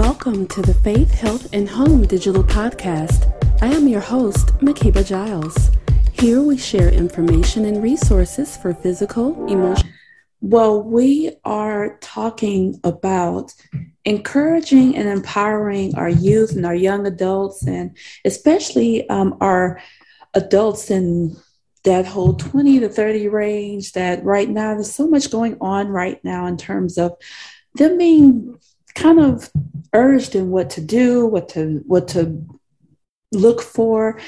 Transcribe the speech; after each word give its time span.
Welcome 0.00 0.46
to 0.46 0.62
the 0.62 0.72
Faith, 0.72 1.10
Health, 1.10 1.52
and 1.52 1.68
Home 1.68 2.06
Digital 2.06 2.42
Podcast. 2.42 3.30
I 3.60 3.66
am 3.66 3.86
your 3.86 4.00
host, 4.00 4.46
Makeba 4.60 5.06
Giles. 5.06 5.70
Here 6.14 6.40
we 6.40 6.56
share 6.56 6.88
information 6.88 7.66
and 7.66 7.82
resources 7.82 8.56
for 8.56 8.72
physical, 8.72 9.46
emotional. 9.46 9.92
Well, 10.40 10.82
we 10.82 11.32
are 11.44 11.98
talking 12.00 12.80
about 12.82 13.52
encouraging 14.06 14.96
and 14.96 15.06
empowering 15.06 15.94
our 15.96 16.08
youth 16.08 16.52
and 16.56 16.64
our 16.64 16.74
young 16.74 17.06
adults, 17.06 17.66
and 17.66 17.94
especially 18.24 19.06
um, 19.10 19.36
our 19.42 19.82
adults 20.32 20.90
in 20.90 21.36
that 21.84 22.06
whole 22.06 22.32
20 22.36 22.80
to 22.80 22.88
30 22.88 23.28
range. 23.28 23.92
That 23.92 24.24
right 24.24 24.48
now, 24.48 24.72
there's 24.72 24.90
so 24.90 25.06
much 25.06 25.30
going 25.30 25.58
on 25.60 25.88
right 25.88 26.24
now 26.24 26.46
in 26.46 26.56
terms 26.56 26.96
of 26.96 27.18
them 27.74 27.98
being 27.98 28.58
kind 28.94 29.20
of 29.20 29.50
urged 29.92 30.34
in 30.34 30.50
what 30.50 30.70
to 30.70 30.80
do, 30.80 31.26
what 31.26 31.48
to 31.50 31.82
what 31.86 32.08
to 32.08 32.44
look 33.32 33.62
for. 33.62 34.20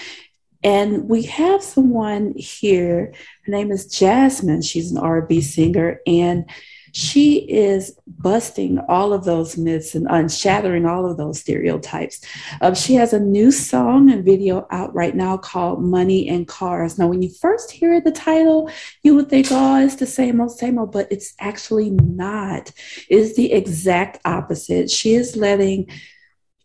And 0.64 1.08
we 1.08 1.22
have 1.22 1.62
someone 1.62 2.34
here. 2.36 3.12
Her 3.44 3.50
name 3.50 3.72
is 3.72 3.86
Jasmine. 3.86 4.62
She's 4.62 4.92
an 4.92 4.98
R&B 4.98 5.40
singer, 5.40 6.00
and 6.06 6.48
she 6.92 7.38
is 7.38 7.98
busting 8.06 8.78
all 8.88 9.12
of 9.12 9.24
those 9.24 9.56
myths 9.56 9.94
and 9.94 10.06
unshattering 10.08 10.86
all 10.86 11.10
of 11.10 11.16
those 11.16 11.40
stereotypes. 11.40 12.20
Um, 12.60 12.74
she 12.74 12.94
has 12.94 13.12
a 13.12 13.20
new 13.20 13.50
song 13.50 14.10
and 14.10 14.24
video 14.24 14.66
out 14.70 14.94
right 14.94 15.16
now 15.16 15.36
called 15.36 15.82
Money 15.82 16.28
and 16.28 16.46
Cars. 16.46 16.98
Now, 16.98 17.08
when 17.08 17.22
you 17.22 17.30
first 17.30 17.70
hear 17.70 18.00
the 18.00 18.12
title, 18.12 18.70
you 19.02 19.14
would 19.14 19.28
think, 19.28 19.48
oh, 19.50 19.84
it's 19.84 19.96
the 19.96 20.06
same 20.06 20.40
old, 20.40 20.56
same 20.56 20.78
old, 20.78 20.92
but 20.92 21.10
it's 21.10 21.34
actually 21.40 21.90
not. 21.90 22.70
It's 23.08 23.34
the 23.36 23.52
exact 23.52 24.20
opposite. 24.24 24.90
She 24.90 25.14
is 25.14 25.34
letting 25.34 25.90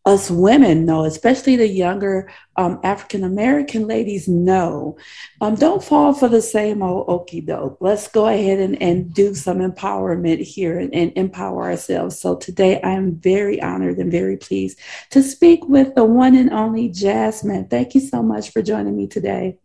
us 0.08 0.32
women 0.32 0.86
know, 0.86 1.04
especially 1.04 1.58
the 1.58 1.68
younger 1.68 2.32
um, 2.56 2.80
African 2.82 3.26
American 3.26 3.88
ladies, 3.88 4.26
know. 4.26 4.98
Um, 5.42 5.56
don't 5.56 5.84
fall 5.84 6.14
for 6.14 6.30
the 6.30 6.42
same 6.42 6.82
old 6.82 7.10
okey 7.10 7.42
doke. 7.42 7.78
Let's 7.82 8.08
go 8.08 8.28
ahead 8.28 8.58
and, 8.58 8.82
and 8.82 9.14
do 9.14 9.36
some 9.36 9.60
empowerment 9.60 10.40
here 10.40 10.80
and, 10.80 10.94
and 10.96 11.12
empower 11.18 11.66
ourselves. 11.66 12.18
So 12.18 12.38
today 12.38 12.82
I 12.82 12.92
am 12.92 13.18
very 13.18 13.62
honored 13.62 13.98
and 13.98 14.10
very 14.10 14.38
pleased 14.38 14.80
to 15.10 15.22
speak 15.22 15.68
with 15.68 15.94
the 15.94 16.06
one 16.06 16.36
and 16.36 16.52
only 16.52 16.88
Jasmine. 16.88 17.68
Thank 17.68 17.94
you 17.94 18.02
so 18.02 18.24
much 18.24 18.52
for 18.52 18.62
joining 18.62 18.96
me 18.96 19.08
today. 19.08 19.60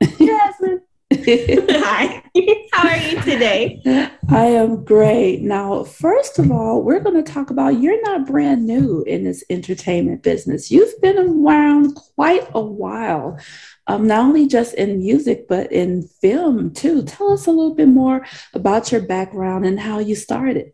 Jasmine. 0.18 0.82
Hi, 1.14 2.22
how 2.72 2.88
are 2.88 2.96
you 2.96 3.20
today? 3.22 3.80
I 4.28 4.46
am 4.46 4.84
great. 4.84 5.42
Now, 5.42 5.84
first 5.84 6.40
of 6.40 6.50
all, 6.50 6.82
we're 6.82 7.00
going 7.00 7.22
to 7.22 7.32
talk 7.32 7.50
about 7.50 7.80
you're 7.80 8.02
not 8.02 8.26
brand 8.26 8.66
new 8.66 9.02
in 9.06 9.22
this 9.22 9.44
entertainment 9.48 10.24
business. 10.24 10.72
You've 10.72 11.00
been 11.00 11.18
around 11.18 11.94
quite 11.94 12.48
a 12.52 12.60
while, 12.60 13.38
um, 13.86 14.08
not 14.08 14.20
only 14.26 14.48
just 14.48 14.74
in 14.74 14.98
music, 14.98 15.46
but 15.46 15.70
in 15.70 16.02
film 16.02 16.72
too. 16.72 17.02
Tell 17.04 17.32
us 17.32 17.46
a 17.46 17.52
little 17.52 17.74
bit 17.74 17.88
more 17.88 18.26
about 18.52 18.90
your 18.90 19.02
background 19.02 19.66
and 19.66 19.78
how 19.78 20.00
you 20.00 20.16
started. 20.16 20.72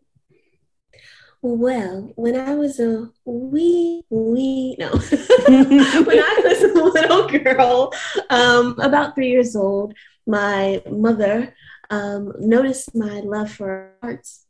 Well, 1.43 2.13
when 2.17 2.39
I 2.39 2.55
was 2.55 2.81
a 2.81 3.11
wee, 3.25 4.05
wee, 4.11 4.77
no, 4.79 4.89
when 5.49 6.19
I 6.19 6.41
was 6.45 6.63
a 6.63 6.75
little 6.75 7.29
girl, 7.29 7.93
um, 8.29 8.79
about 8.79 9.15
three 9.15 9.31
years 9.31 9.57
old, 9.57 9.95
my 10.31 10.83
mother 10.91 11.55
um, 11.91 12.33
noticed 12.39 12.95
my 12.95 13.21
love 13.21 13.51
for 13.51 13.93
arts 14.03 14.47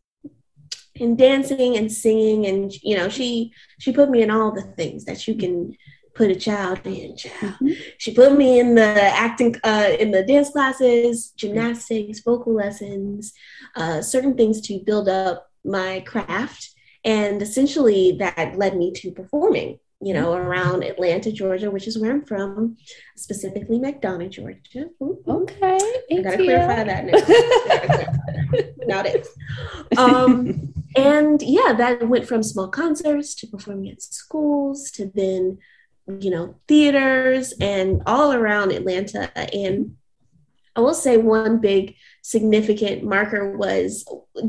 and 1.00 1.16
dancing 1.16 1.76
and 1.76 1.90
singing. 1.90 2.46
And 2.46 2.72
you 2.82 2.96
know 2.96 3.08
she 3.08 3.52
she 3.78 3.92
put 3.92 4.10
me 4.10 4.22
in 4.22 4.30
all 4.30 4.52
the 4.52 4.62
things 4.62 5.04
that 5.06 5.26
you 5.26 5.34
can 5.34 5.76
put 6.14 6.30
a 6.30 6.34
child 6.34 6.80
in 6.84 7.16
child. 7.16 7.54
Mm-hmm. 7.54 7.72
she 7.98 8.14
put 8.14 8.36
me 8.36 8.60
in 8.60 8.74
the 8.74 9.02
acting 9.26 9.56
uh, 9.64 9.90
in 9.98 10.10
the 10.10 10.24
dance 10.24 10.50
classes 10.50 11.30
gymnastics 11.30 12.20
vocal 12.20 12.54
lessons 12.54 13.32
uh, 13.76 14.02
certain 14.02 14.36
things 14.36 14.60
to 14.62 14.80
build 14.80 15.08
up 15.08 15.50
my 15.64 16.00
craft. 16.00 16.70
And 17.04 17.40
essentially 17.40 18.16
that 18.18 18.58
led 18.58 18.76
me 18.76 18.92
to 18.96 19.10
performing 19.12 19.78
you 20.02 20.14
know, 20.14 20.32
around 20.32 20.82
Atlanta, 20.82 21.30
Georgia, 21.30 21.70
which 21.70 21.86
is 21.86 21.98
where 21.98 22.12
I'm 22.12 22.24
from, 22.24 22.76
specifically 23.16 23.78
McDonough, 23.78 24.30
Georgia. 24.30 24.88
Okay. 25.00 25.78
I 26.10 26.22
gotta 26.22 26.38
clarify 26.38 26.84
that 26.84 27.04
now. 27.04 28.86
Not 28.86 29.06
it. 29.06 29.26
Um, 29.98 30.72
and 30.96 31.42
yeah, 31.42 31.74
that 31.74 32.08
went 32.08 32.26
from 32.26 32.42
small 32.42 32.68
concerts 32.68 33.34
to 33.36 33.46
performing 33.46 33.90
at 33.90 34.02
schools 34.02 34.90
to 34.92 35.10
then, 35.14 35.58
you 36.18 36.30
know, 36.30 36.56
theaters 36.66 37.52
and 37.60 38.02
all 38.06 38.32
around 38.32 38.72
Atlanta. 38.72 39.30
And 39.54 39.96
I 40.74 40.80
will 40.80 40.94
say 40.94 41.18
one 41.18 41.58
big 41.58 41.96
significant 42.22 43.04
marker 43.04 43.56
was 43.56 44.04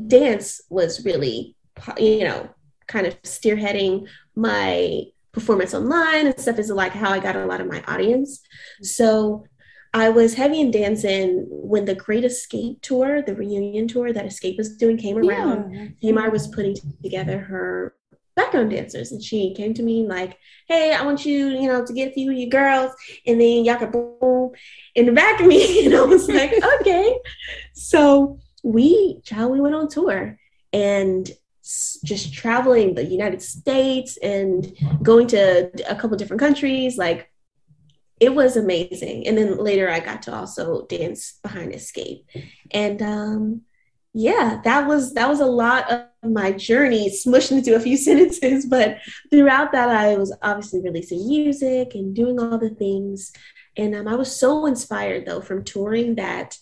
dance 0.07 0.61
was 0.69 1.03
really, 1.03 1.57
you 1.97 2.23
know, 2.23 2.49
kind 2.87 3.05
of 3.05 3.21
steerheading 3.23 4.07
my 4.35 5.03
performance 5.31 5.73
online 5.73 6.27
and 6.27 6.39
stuff 6.39 6.59
is 6.59 6.69
like 6.69 6.91
how 6.91 7.11
I 7.11 7.19
got 7.19 7.35
a 7.35 7.45
lot 7.45 7.61
of 7.61 7.67
my 7.67 7.83
audience. 7.87 8.39
Mm-hmm. 8.39 8.85
So 8.85 9.45
I 9.93 10.09
was 10.09 10.33
heavy 10.33 10.61
in 10.61 10.71
dancing 10.71 11.45
when 11.49 11.85
the 11.85 11.95
Great 11.95 12.23
Xscape 12.23 12.81
tour, 12.81 13.21
the 13.21 13.35
reunion 13.35 13.87
tour 13.87 14.13
that 14.13 14.25
Xscape 14.25 14.57
was 14.57 14.77
doing, 14.77 14.97
came 14.97 15.17
around. 15.17 15.73
Yeah. 15.73 16.27
was 16.29 16.47
putting 16.47 16.77
together 17.03 17.39
her 17.39 17.95
background 18.35 18.71
dancers, 18.71 19.11
and 19.11 19.21
she 19.21 19.53
came 19.53 19.73
to 19.73 19.83
me 19.83 20.07
like, 20.07 20.37
"Hey, 20.67 20.93
I 20.93 21.03
want 21.03 21.25
you, 21.25 21.49
you 21.49 21.67
know, 21.67 21.85
to 21.85 21.93
get 21.93 22.09
a 22.09 22.13
few 22.13 22.31
of 22.31 22.37
you 22.37 22.49
girls, 22.49 22.93
and 23.27 23.39
then 23.39 23.65
y'all 23.65 23.75
can 23.75 23.91
boom 23.91 24.51
in 24.95 25.05
the 25.05 25.11
back 25.11 25.41
of 25.41 25.47
me." 25.47 25.85
And 25.85 25.95
I 25.95 26.01
was 26.01 26.29
like, 26.29 26.53
"Okay." 26.79 27.13
so 27.73 28.39
we, 28.63 29.19
child, 29.23 29.51
we 29.51 29.59
went 29.59 29.75
on 29.75 29.89
tour, 29.89 30.37
and 30.71 31.29
just 32.03 32.33
traveling 32.33 32.95
the 32.95 33.05
United 33.05 33.41
States 33.41 34.17
and 34.17 34.73
going 35.03 35.27
to 35.27 35.69
a 35.89 35.95
couple 35.95 36.17
different 36.17 36.39
countries, 36.39 36.97
like 36.97 37.31
it 38.19 38.33
was 38.33 38.55
amazing. 38.55 39.27
And 39.27 39.37
then 39.37 39.57
later 39.57 39.89
I 39.89 39.99
got 39.99 40.21
to 40.23 40.35
also 40.35 40.85
dance 40.85 41.39
behind 41.41 41.73
Xscape. 41.73 42.23
And 42.71 43.01
um, 43.01 43.61
yeah, 44.13 44.61
that 44.63 44.87
was 44.87 45.13
that 45.13 45.29
was 45.29 45.39
a 45.39 45.45
lot 45.45 45.89
of 45.91 46.05
my 46.23 46.51
journey 46.51 47.09
smushed 47.09 47.51
into 47.51 47.75
a 47.75 47.79
few 47.79 47.97
sentences. 48.07 48.65
But 48.65 48.97
throughout 49.31 49.71
that, 49.71 49.89
I 49.89 50.17
was 50.17 50.35
obviously 50.41 50.81
releasing 50.81 51.27
music 51.27 51.95
and 51.95 52.15
doing 52.15 52.39
all 52.39 52.57
the 52.57 52.69
things. 52.69 53.31
And 53.77 53.95
um, 53.95 54.07
I 54.07 54.15
was 54.15 54.35
so 54.35 54.65
inspired 54.65 55.25
though 55.25 55.41
from 55.41 55.63
touring 55.63 56.15
that 56.15 56.57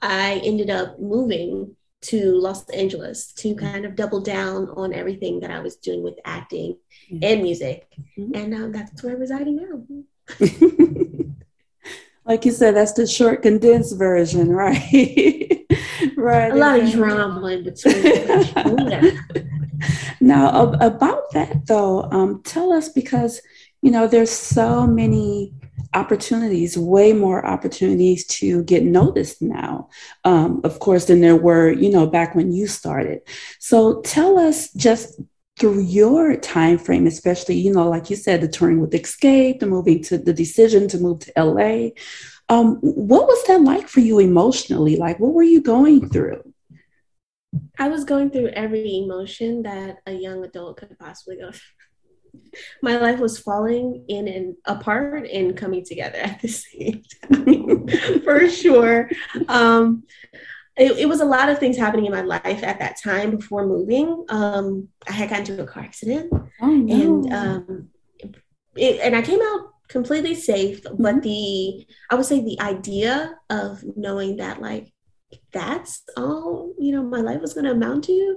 I 0.00 0.40
ended 0.44 0.70
up 0.70 1.00
moving 1.00 1.76
to 2.02 2.34
Los 2.34 2.68
Angeles 2.70 3.32
to 3.34 3.48
mm-hmm. 3.48 3.64
kind 3.64 3.84
of 3.84 3.96
double 3.96 4.20
down 4.20 4.68
on 4.70 4.92
everything 4.92 5.40
that 5.40 5.50
I 5.50 5.60
was 5.60 5.76
doing 5.76 6.02
with 6.02 6.18
acting 6.24 6.76
and 7.10 7.42
music. 7.42 7.86
Mm-hmm. 8.18 8.34
And 8.34 8.54
um, 8.54 8.72
that's 8.72 9.02
where 9.02 9.14
I'm 9.14 9.20
residing 9.20 9.56
now. 9.56 10.38
like 12.26 12.44
you 12.44 12.52
said, 12.52 12.74
that's 12.74 12.92
the 12.92 13.06
short, 13.06 13.42
condensed 13.42 13.96
version, 13.96 14.48
right? 14.50 15.66
right. 16.16 16.52
A 16.52 16.56
lot 16.56 16.80
of 16.80 16.90
drama 16.90 17.46
in 17.46 17.64
between. 17.64 18.02
now, 20.20 20.72
about 20.72 21.30
that 21.32 21.66
though, 21.66 22.02
um, 22.10 22.42
tell 22.42 22.72
us 22.72 22.88
because, 22.88 23.40
you 23.80 23.90
know, 23.90 24.06
there's 24.06 24.30
so 24.30 24.86
many 24.86 25.54
opportunities, 25.94 26.76
way 26.78 27.12
more 27.12 27.44
opportunities 27.44 28.26
to 28.26 28.62
get 28.64 28.82
noticed 28.82 29.42
now, 29.42 29.88
um, 30.24 30.60
of 30.64 30.78
course, 30.78 31.06
than 31.06 31.20
there 31.20 31.36
were, 31.36 31.70
you 31.70 31.90
know, 31.90 32.06
back 32.06 32.34
when 32.34 32.52
you 32.52 32.66
started. 32.66 33.20
So 33.58 34.00
tell 34.02 34.38
us 34.38 34.70
just 34.72 35.20
through 35.58 35.80
your 35.82 36.36
time 36.36 36.78
frame, 36.78 37.06
especially, 37.06 37.56
you 37.56 37.72
know, 37.72 37.88
like 37.88 38.10
you 38.10 38.16
said, 38.16 38.40
the 38.40 38.48
touring 38.48 38.80
with 38.80 38.92
Xscape, 38.92 39.60
the 39.60 39.66
moving 39.66 40.02
to 40.04 40.18
the 40.18 40.32
decision 40.32 40.88
to 40.88 40.98
move 40.98 41.20
to 41.20 41.32
LA. 41.36 41.90
Um, 42.48 42.76
what 42.80 43.26
was 43.26 43.46
that 43.46 43.60
like 43.60 43.88
for 43.88 44.00
you 44.00 44.18
emotionally? 44.18 44.96
Like, 44.96 45.20
what 45.20 45.34
were 45.34 45.42
you 45.42 45.60
going 45.60 46.08
through? 46.08 46.42
I 47.78 47.88
was 47.88 48.04
going 48.04 48.30
through 48.30 48.48
every 48.48 48.98
emotion 49.04 49.62
that 49.62 49.98
a 50.06 50.12
young 50.12 50.42
adult 50.44 50.78
could 50.78 50.98
possibly 50.98 51.36
go 51.36 51.50
through 51.50 51.81
my 52.82 52.96
life 52.96 53.18
was 53.18 53.38
falling 53.38 54.04
in 54.08 54.28
and 54.28 54.56
apart 54.66 55.26
and 55.26 55.56
coming 55.56 55.84
together 55.84 56.18
at 56.18 56.40
the 56.40 56.48
same 56.48 57.02
time 57.30 58.20
for 58.22 58.48
sure 58.48 59.10
um, 59.48 60.04
it, 60.76 60.92
it, 61.00 61.08
was 61.08 61.20
a 61.20 61.24
lot 61.24 61.50
of 61.50 61.58
things 61.58 61.76
happening 61.76 62.06
in 62.06 62.12
my 62.12 62.22
life 62.22 62.62
at 62.62 62.78
that 62.78 62.96
time 63.02 63.30
before 63.30 63.66
moving 63.66 64.24
um, 64.28 64.88
i 65.08 65.12
had 65.12 65.30
gotten 65.30 65.46
into 65.46 65.62
a 65.62 65.66
car 65.66 65.82
accident 65.82 66.30
oh, 66.60 66.66
no. 66.66 66.94
and 66.94 67.32
um, 67.32 67.88
it, 68.76 69.00
and 69.00 69.14
i 69.16 69.22
came 69.22 69.40
out 69.40 69.72
completely 69.88 70.34
safe 70.34 70.82
mm-hmm. 70.82 71.02
but 71.02 71.22
the 71.22 71.86
i 72.10 72.14
would 72.14 72.24
say 72.24 72.40
the 72.40 72.60
idea 72.60 73.34
of 73.50 73.82
knowing 73.96 74.36
that 74.36 74.60
like 74.60 74.92
that's 75.52 76.02
all 76.16 76.74
you 76.78 76.92
know 76.92 77.02
my 77.02 77.20
life 77.20 77.40
was 77.40 77.54
going 77.54 77.64
to 77.64 77.72
amount 77.72 78.04
to 78.04 78.36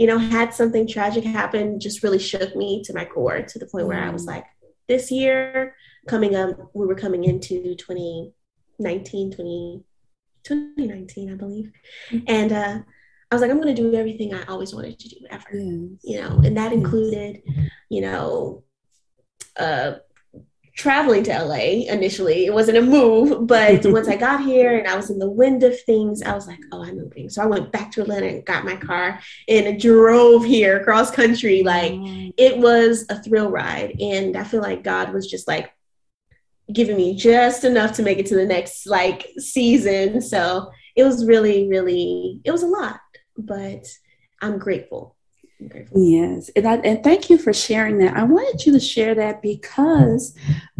you 0.00 0.06
know, 0.06 0.16
had 0.16 0.54
something 0.54 0.86
tragic 0.86 1.22
happen, 1.24 1.78
just 1.78 2.02
really 2.02 2.18
shook 2.18 2.56
me 2.56 2.82
to 2.82 2.94
my 2.94 3.04
core 3.04 3.42
to 3.42 3.58
the 3.58 3.66
point 3.66 3.86
where 3.86 4.02
I 4.02 4.08
was 4.08 4.24
mm. 4.24 4.28
like, 4.28 4.46
this 4.88 5.10
year 5.10 5.74
coming 6.08 6.34
up, 6.34 6.56
we 6.72 6.86
were 6.86 6.94
coming 6.94 7.24
into 7.24 7.74
2019, 7.74 9.30
20, 9.30 9.84
2019, 10.42 11.30
I 11.30 11.34
believe. 11.36 11.70
Mm-hmm. 12.10 12.24
And 12.28 12.50
uh, 12.50 12.78
I 13.30 13.34
was 13.34 13.42
like, 13.42 13.50
I'm 13.50 13.60
going 13.60 13.76
to 13.76 13.82
do 13.82 13.94
everything 13.94 14.32
I 14.32 14.42
always 14.44 14.74
wanted 14.74 14.98
to 14.98 15.08
do 15.10 15.16
ever, 15.28 15.44
yes. 15.52 16.00
you 16.02 16.18
know, 16.22 16.40
and 16.46 16.56
that 16.56 16.72
included, 16.72 17.42
you 17.90 18.00
know, 18.00 18.64
uh, 19.58 19.96
traveling 20.80 21.22
to 21.22 21.44
LA 21.44 21.84
initially. 21.92 22.46
It 22.46 22.54
wasn't 22.54 22.78
a 22.78 22.82
move, 22.82 23.46
but 23.46 23.84
once 23.84 24.08
I 24.08 24.16
got 24.16 24.42
here 24.42 24.78
and 24.78 24.88
I 24.88 24.96
was 24.96 25.10
in 25.10 25.18
the 25.18 25.30
wind 25.30 25.62
of 25.62 25.78
things, 25.82 26.22
I 26.22 26.34
was 26.34 26.46
like, 26.46 26.60
oh, 26.72 26.82
I'm 26.82 26.96
moving. 26.96 27.28
So 27.28 27.42
I 27.42 27.46
went 27.46 27.70
back 27.70 27.92
to 27.92 28.00
Atlanta 28.00 28.28
and 28.28 28.44
got 28.46 28.64
my 28.64 28.76
car 28.76 29.20
and 29.46 29.78
drove 29.78 30.42
here 30.42 30.82
cross 30.82 31.10
country. 31.10 31.62
Like 31.62 31.92
it 31.94 32.56
was 32.56 33.04
a 33.10 33.22
thrill 33.22 33.50
ride. 33.50 34.00
And 34.00 34.38
I 34.38 34.44
feel 34.44 34.62
like 34.62 34.82
God 34.82 35.12
was 35.12 35.30
just 35.30 35.46
like 35.46 35.70
giving 36.72 36.96
me 36.96 37.14
just 37.14 37.64
enough 37.64 37.92
to 37.96 38.02
make 38.02 38.18
it 38.18 38.26
to 38.26 38.34
the 38.34 38.46
next 38.46 38.86
like 38.86 39.28
season. 39.36 40.22
So 40.22 40.70
it 40.96 41.04
was 41.04 41.26
really, 41.26 41.68
really, 41.68 42.40
it 42.42 42.52
was 42.52 42.62
a 42.62 42.66
lot, 42.66 43.00
but 43.36 43.86
I'm 44.40 44.58
grateful 44.58 45.14
Yes, 45.94 46.50
and 46.54 46.66
I, 46.66 46.76
and 46.76 47.02
thank 47.02 47.30
you 47.30 47.38
for 47.38 47.52
sharing 47.52 47.98
that. 47.98 48.16
I 48.16 48.22
wanted 48.22 48.64
you 48.64 48.72
to 48.72 48.80
share 48.80 49.14
that 49.16 49.42
because 49.42 50.34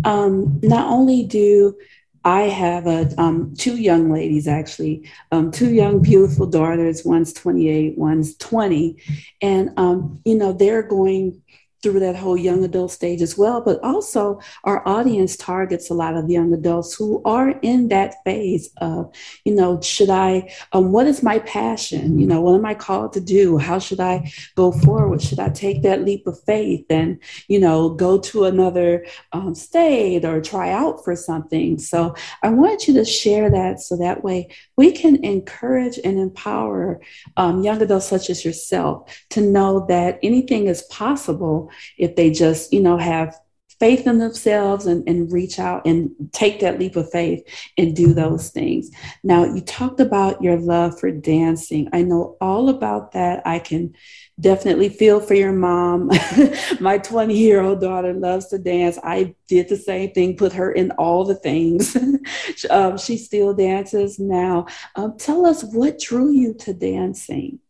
um, 0.05 0.61
not 0.62 0.87
only 0.87 1.25
do 1.25 1.77
I 2.25 2.43
have 2.43 2.87
a, 2.87 3.12
um, 3.19 3.55
two 3.56 3.77
young 3.77 4.11
ladies, 4.11 4.47
actually, 4.47 5.09
um, 5.32 5.50
two 5.50 5.73
young, 5.73 6.00
beautiful 6.00 6.47
daughters. 6.47 7.05
One's 7.05 7.32
28, 7.32 7.97
one's 7.97 8.37
20. 8.37 8.97
And, 9.41 9.71
um, 9.79 10.21
you 10.25 10.37
know, 10.37 10.53
they're 10.53 10.82
going 10.82 11.43
through 11.82 12.00
that 12.00 12.17
whole 12.17 12.37
young 12.37 12.65
adult 12.65 12.91
stage 12.91 13.23
as 13.23 13.37
well. 13.38 13.61
But 13.61 13.82
also, 13.82 14.41
our 14.65 14.87
audience 14.87 15.37
targets 15.37 15.91
a 15.91 15.94
lot 15.94 16.17
of 16.17 16.31
young 16.31 16.53
adults 16.53 16.94
who 16.94 17.23
are 17.25 17.50
in 17.62 17.88
that 17.88 18.17
phase 18.25 18.71
of, 18.79 19.15
you 19.44 19.55
know, 19.55 19.81
should 19.81 20.11
I, 20.11 20.53
um, 20.73 20.93
what 20.93 21.06
is 21.06 21.23
my 21.23 21.38
passion? 21.41 22.19
You 22.19 22.27
know, 22.27 22.41
what 22.41 22.55
am 22.55 22.67
I 22.67 22.75
called 22.75 23.12
to 23.15 23.21
do? 23.21 23.59
How 23.59 23.79
should 23.79 24.00
I 24.00 24.31
go 24.56 24.73
forward? 24.73 25.23
Should 25.23 25.41
I 25.41 25.49
take 25.49 25.82
that 25.82 26.05
leap 26.05 26.27
of 26.27 26.43
faith 26.44 26.85
and, 26.91 27.19
you 27.49 27.59
know, 27.59 27.91
go 27.91 28.19
to 28.19 28.44
another 28.44 29.06
um, 29.32 29.55
state 29.55 30.25
or 30.25 30.41
try 30.41 30.71
out 30.71 31.05
for 31.05 31.17
something? 31.17 31.79
So 31.79 32.15
I 32.43 32.50
want 32.50 32.88
you 32.88 32.94
to 32.94 33.05
share 33.05 33.50
that 33.50 33.81
so 33.81 33.97
that 33.97 34.23
way 34.23 34.49
we 34.77 34.93
can 34.93 35.25
encourage 35.25 35.99
and 36.05 36.19
empower 36.19 37.00
um, 37.37 37.62
young 37.62 37.81
adults 37.82 38.06
such 38.06 38.31
as 38.31 38.44
yourself 38.44 39.25
to 39.31 39.41
know 39.41 39.87
that 39.88 40.19
anything 40.23 40.67
is 40.67 40.82
possible 40.82 41.69
if 41.99 42.17
they 42.17 42.31
just, 42.31 42.72
you 42.72 42.81
know, 42.81 42.96
have 42.96 43.38
faith 43.81 44.06
in 44.06 44.19
themselves 44.19 44.84
and, 44.84 45.08
and 45.08 45.32
reach 45.32 45.58
out 45.58 45.87
and 45.87 46.11
take 46.32 46.61
that 46.61 46.78
leap 46.78 46.96
of 46.96 47.11
faith 47.11 47.43
and 47.78 47.96
do 47.96 48.12
those 48.12 48.50
things. 48.50 48.90
Now, 49.25 49.44
you 49.44 49.62
talked 49.62 50.00
about 50.00 50.43
your 50.43 50.58
love 50.58 51.00
for 51.00 51.11
dancing. 51.11 51.88
I 51.94 52.02
know 52.02 52.37
all 52.43 52.69
about 52.69 53.12
that. 53.12 53.44
I 53.46 53.58
can 53.58 53.94
definitely 54.38 54.90
feel 54.90 55.19
for 55.19 55.32
your 55.32 55.52
mom. 55.52 56.11
My 56.81 56.99
20 56.99 57.34
year 57.34 57.62
old 57.62 57.81
daughter 57.81 58.12
loves 58.12 58.49
to 58.49 58.58
dance. 58.58 58.99
I 59.02 59.34
did 59.49 59.70
the 59.70 59.76
same 59.78 60.12
thing, 60.12 60.37
put 60.37 60.52
her 60.52 60.70
in 60.70 60.90
all 60.93 61.25
the 61.25 61.34
things. 61.34 61.96
um, 62.70 62.99
she 62.99 63.17
still 63.17 63.55
dances 63.55 64.19
now. 64.19 64.67
Um, 64.94 65.17
tell 65.17 65.46
us 65.46 65.64
what 65.64 65.99
drew 65.99 66.31
you 66.31 66.52
to 66.55 66.75
dancing. 66.75 67.61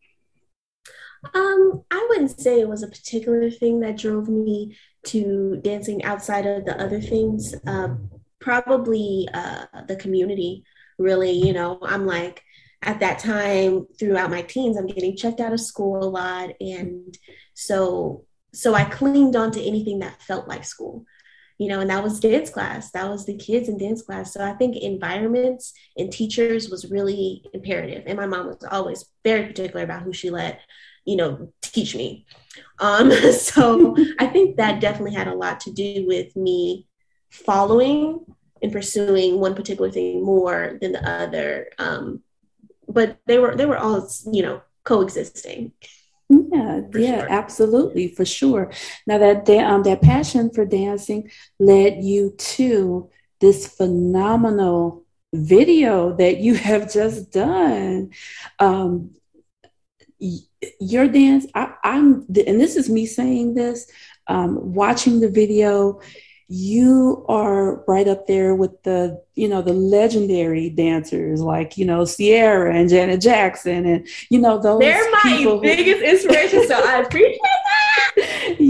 Um, 1.35 1.83
I 1.91 2.07
wouldn't 2.09 2.41
say 2.41 2.61
it 2.61 2.69
was 2.69 2.83
a 2.83 2.89
particular 2.89 3.51
thing 3.51 3.81
that 3.81 3.99
drove 3.99 4.29
me 4.29 4.77
to 5.07 5.61
dancing 5.63 6.05
outside 6.05 6.47
of 6.47 6.65
the 6.65 6.81
other 6.81 7.01
things. 7.01 7.55
Uh, 7.67 7.97
probably 8.41 9.29
uh, 9.35 9.67
the 9.87 9.97
community, 9.97 10.65
really. 10.99 11.33
You 11.33 11.53
know, 11.53 11.79
I'm 11.83 12.07
like, 12.07 12.43
at 12.83 13.01
that 13.01 13.19
time 13.19 13.87
throughout 13.99 14.31
my 14.31 14.43
teens, 14.43 14.79
I'm 14.79 14.87
getting 14.87 15.17
checked 15.17 15.41
out 15.41 15.53
of 15.53 15.61
school 15.61 16.03
a 16.03 16.09
lot. 16.09 16.51
And 16.61 17.17
so, 17.53 18.25
so 18.55 18.75
I 18.75 18.85
clinged 18.85 19.37
on 19.37 19.51
to 19.53 19.63
anything 19.63 19.99
that 19.99 20.23
felt 20.23 20.49
like 20.49 20.65
school 20.65 21.05
you 21.61 21.69
know, 21.69 21.81
and 21.81 21.91
that 21.91 22.03
was 22.03 22.21
dance 22.21 22.49
class. 22.49 22.91
That 22.93 23.11
was 23.11 23.27
the 23.27 23.37
kids 23.37 23.69
in 23.69 23.77
dance 23.77 24.01
class. 24.01 24.33
So 24.33 24.43
I 24.43 24.55
think 24.55 24.79
environments 24.79 25.75
and 25.95 26.11
teachers 26.11 26.71
was 26.71 26.91
really 26.91 27.45
imperative. 27.53 28.05
And 28.07 28.17
my 28.17 28.25
mom 28.25 28.47
was 28.47 28.65
always 28.71 29.05
very 29.25 29.49
particular 29.49 29.85
about 29.85 30.01
who 30.01 30.15
she 30.15 30.31
let 30.31 30.61
you 31.05 31.17
know, 31.17 31.52
teach 31.62 31.94
me. 31.94 32.26
Um, 32.79 33.11
so 33.32 33.97
I 34.19 34.26
think 34.26 34.56
that 34.56 34.81
definitely 34.81 35.14
had 35.14 35.29
a 35.29 35.35
lot 35.35 35.61
to 35.61 35.73
do 35.73 36.05
with 36.06 36.35
me 36.37 36.87
following 37.31 38.25
and 38.62 38.73
pursuing 38.73 39.41
one 39.41 39.55
particular 39.55 39.91
thing 39.91 40.25
more 40.25 40.79
than 40.81 40.93
the 40.93 41.08
other. 41.08 41.69
Um, 41.79 42.23
but 42.88 43.19
they 43.26 43.38
were 43.38 43.55
they 43.56 43.67
were 43.67 43.79
all 43.79 44.08
you 44.32 44.43
know 44.43 44.62
coexisting. 44.85 45.73
Yeah, 46.29 46.82
yeah, 46.94 47.20
sure. 47.20 47.32
absolutely, 47.32 48.08
for 48.08 48.25
sure. 48.25 48.73
Now 49.06 49.19
that 49.19 49.49
um, 49.50 49.82
that 49.85 50.02
passion 50.02 50.50
for 50.50 50.64
dancing 50.64 51.31
led 51.58 52.02
you 52.05 52.35
to 52.37 53.11
this 53.41 53.67
phenomenal 53.67 55.05
video 55.32 56.14
that 56.17 56.38
you 56.38 56.55
have 56.69 56.93
just 56.93 57.32
done. 57.32 58.11
Um, 58.58 59.14
your 60.81 61.09
dance 61.09 61.47
I, 61.55 61.73
am 61.85 62.27
and 62.29 62.61
this 62.61 62.77
is 62.77 62.91
me 62.91 63.07
saying 63.07 63.55
this 63.55 63.91
um, 64.27 64.75
watching 64.75 65.21
the 65.21 65.31
video 65.31 66.01
you 66.53 67.25
are 67.29 67.85
right 67.87 68.09
up 68.09 68.27
there 68.27 68.57
with 68.57 68.83
the 68.83 69.23
you 69.37 69.49
know 69.49 69.63
the 69.63 69.73
legendary 69.73 70.69
dancers 70.69 71.41
like 71.41 71.79
you 71.79 71.85
know 71.85 72.05
Ciara 72.05 72.75
and 72.75 72.89
Janet 72.89 73.21
Jackson 73.21 73.87
and 73.87 74.07
you 74.31 74.41
know 74.41 74.59
those 74.59 74.81
they're 74.81 75.11
my 75.13 75.59
biggest 75.63 76.03
inspiration 76.03 76.67
so 76.67 76.75
I 76.75 77.03
appreciate 77.03 77.39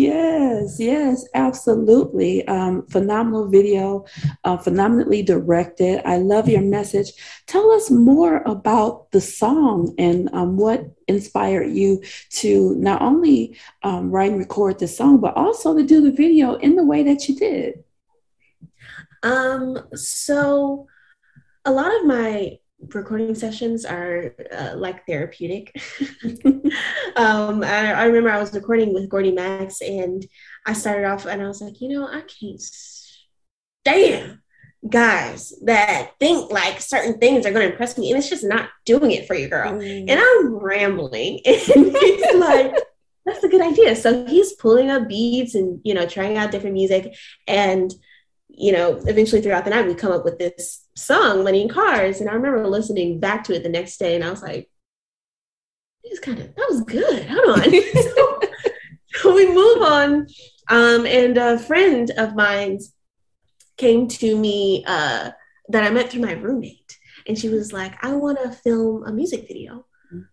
yes 0.00 0.76
yes 0.78 1.24
absolutely. 1.34 2.46
Um, 2.46 2.86
phenomenal 2.86 3.48
video 3.48 4.04
uh, 4.44 4.56
phenomenally 4.56 5.22
directed. 5.22 6.02
I 6.06 6.18
love 6.18 6.48
your 6.48 6.62
message. 6.62 7.12
Tell 7.46 7.70
us 7.72 7.90
more 7.90 8.42
about 8.46 9.10
the 9.10 9.20
song 9.20 9.94
and 9.98 10.28
um, 10.32 10.56
what 10.56 10.84
inspired 11.08 11.72
you 11.72 12.02
to 12.30 12.74
not 12.76 13.02
only 13.02 13.58
um, 13.82 14.10
write 14.10 14.30
and 14.32 14.40
record 14.40 14.78
the 14.78 14.88
song, 14.88 15.20
but 15.20 15.36
also 15.36 15.76
to 15.76 15.84
do 15.84 16.00
the 16.00 16.12
video 16.12 16.54
in 16.54 16.76
the 16.76 16.84
way 16.84 17.02
that 17.02 17.28
you 17.28 17.36
did? 17.36 17.84
Um, 19.22 19.78
so 19.94 20.86
a 21.64 21.72
lot 21.72 21.94
of 21.94 22.06
my 22.06 22.58
recording 22.88 23.34
sessions 23.34 23.84
are 23.84 24.34
uh, 24.52 24.74
like 24.76 25.06
therapeutic. 25.06 25.74
um, 27.16 27.62
I, 27.62 27.92
I, 27.92 28.04
remember 28.04 28.30
I 28.30 28.40
was 28.40 28.54
recording 28.54 28.94
with 28.94 29.08
Gordy 29.08 29.32
Max 29.32 29.80
and 29.80 30.24
I 30.66 30.72
started 30.72 31.06
off 31.06 31.26
and 31.26 31.42
I 31.42 31.46
was 31.46 31.60
like, 31.60 31.80
you 31.80 31.88
know, 31.88 32.06
I 32.06 32.22
can't 32.22 32.60
stand 32.60 34.38
guys 34.88 35.52
that 35.64 36.12
think 36.18 36.50
like 36.50 36.80
certain 36.80 37.18
things 37.18 37.44
are 37.44 37.52
going 37.52 37.66
to 37.66 37.70
impress 37.70 37.98
me 37.98 38.10
and 38.10 38.18
it's 38.18 38.30
just 38.30 38.44
not 38.44 38.70
doing 38.86 39.10
it 39.10 39.26
for 39.26 39.34
you 39.34 39.46
girl 39.46 39.72
mm. 39.72 40.06
and 40.08 40.18
i'm 40.18 40.54
rambling 40.54 41.38
and 41.44 41.96
he's 41.96 42.34
like 42.36 42.72
that's 43.26 43.44
a 43.44 43.48
good 43.48 43.60
idea 43.60 43.94
so 43.94 44.24
he's 44.24 44.54
pulling 44.54 44.90
up 44.90 45.06
beats 45.06 45.54
and 45.54 45.82
you 45.84 45.92
know 45.92 46.06
trying 46.06 46.38
out 46.38 46.50
different 46.50 46.72
music 46.72 47.14
and 47.46 47.92
you 48.54 48.72
know 48.72 49.00
eventually 49.06 49.40
throughout 49.40 49.64
the 49.64 49.70
night 49.70 49.86
we 49.86 49.94
come 49.94 50.12
up 50.12 50.24
with 50.24 50.38
this 50.38 50.84
song 50.96 51.44
money 51.44 51.62
in 51.62 51.68
cars. 51.68 52.20
And 52.20 52.28
i 52.28 52.34
remember 52.34 52.66
listening 52.66 53.20
back 53.20 53.44
to 53.44 53.54
it 53.54 53.62
the 53.62 53.68
next 53.68 53.98
day 53.98 54.14
and 54.14 54.24
i 54.24 54.30
was 54.30 54.42
like 54.42 54.70
it's 56.04 56.20
kind 56.20 56.38
of 56.38 56.54
that 56.54 56.66
was 56.70 56.82
good. 56.82 57.26
Hold 57.26 57.60
on. 57.60 57.72
So, 57.92 58.40
so 59.22 59.34
we 59.34 59.52
move 59.52 59.82
on. 59.82 60.26
Um, 60.68 61.04
and 61.04 61.36
a 61.36 61.58
friend 61.58 62.10
of 62.16 62.34
mine 62.34 62.78
came 63.76 64.08
to 64.08 64.36
me 64.36 64.84
uh, 64.86 65.30
that 65.68 65.84
I 65.84 65.90
met 65.90 66.10
through 66.10 66.22
my 66.22 66.32
roommate. 66.32 66.96
And 67.26 67.38
she 67.38 67.48
was 67.48 67.72
like, 67.72 68.02
I 68.02 68.12
want 68.14 68.38
to 68.42 68.50
film 68.50 69.04
a 69.04 69.12
music 69.12 69.46
video 69.46 69.84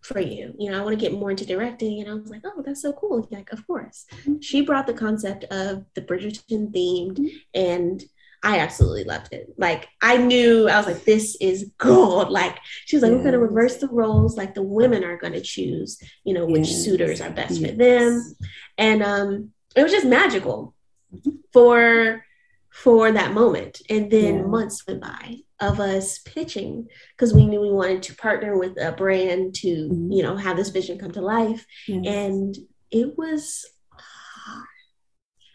for 0.02 0.20
you. 0.20 0.54
You 0.58 0.70
know, 0.70 0.80
I 0.80 0.84
want 0.84 0.98
to 0.98 1.00
get 1.00 1.18
more 1.18 1.30
into 1.30 1.46
directing. 1.46 2.00
And 2.00 2.10
I 2.10 2.14
was 2.14 2.30
like, 2.30 2.42
oh, 2.44 2.62
that's 2.64 2.82
so 2.82 2.92
cool. 2.92 3.26
Like, 3.30 3.52
of 3.52 3.66
course. 3.66 4.06
She 4.40 4.62
brought 4.62 4.86
the 4.86 4.94
concept 4.94 5.44
of 5.44 5.84
the 5.94 6.02
Bridgerton 6.02 6.72
themed, 6.72 7.30
and 7.54 8.02
I 8.42 8.58
absolutely 8.60 9.04
loved 9.04 9.32
it. 9.32 9.54
Like, 9.56 9.88
I 10.00 10.16
knew, 10.16 10.68
I 10.68 10.76
was 10.76 10.86
like, 10.86 11.04
this 11.04 11.36
is 11.40 11.72
gold. 11.78 12.30
Like, 12.30 12.56
she 12.84 12.96
was 12.96 13.02
like, 13.02 13.10
yes. 13.10 13.16
we're 13.16 13.30
going 13.30 13.32
to 13.32 13.40
reverse 13.40 13.78
the 13.78 13.88
roles. 13.88 14.36
Like, 14.36 14.54
the 14.54 14.62
women 14.62 15.04
are 15.04 15.16
going 15.16 15.32
to 15.32 15.40
choose, 15.40 16.00
you 16.24 16.34
know, 16.34 16.46
which 16.46 16.68
yes. 16.68 16.84
suitors 16.84 17.20
are 17.20 17.30
best 17.30 17.58
yes. 17.58 17.70
for 17.70 17.76
them. 17.76 18.36
And 18.76 19.02
um, 19.02 19.50
it 19.74 19.82
was 19.82 19.92
just 19.92 20.06
magical 20.06 20.74
mm-hmm. 21.14 21.30
for 21.52 22.24
for 22.70 23.10
that 23.10 23.32
moment. 23.32 23.82
And 23.90 24.08
then 24.08 24.48
months 24.48 24.86
went 24.86 25.00
by 25.00 25.38
of 25.60 25.80
us 25.80 26.18
pitching 26.18 26.86
because 27.16 27.34
we 27.34 27.46
knew 27.46 27.60
we 27.60 27.70
wanted 27.70 28.02
to 28.02 28.14
partner 28.14 28.56
with 28.56 28.80
a 28.80 28.92
brand 28.92 29.54
to 29.54 29.66
mm-hmm. 29.66 30.12
you 30.12 30.22
know 30.22 30.36
have 30.36 30.56
this 30.56 30.70
vision 30.70 30.98
come 30.98 31.10
to 31.10 31.20
life 31.20 31.66
yes. 31.86 32.04
and 32.06 32.56
it 32.90 33.16
was 33.18 33.66
hard 33.90 34.66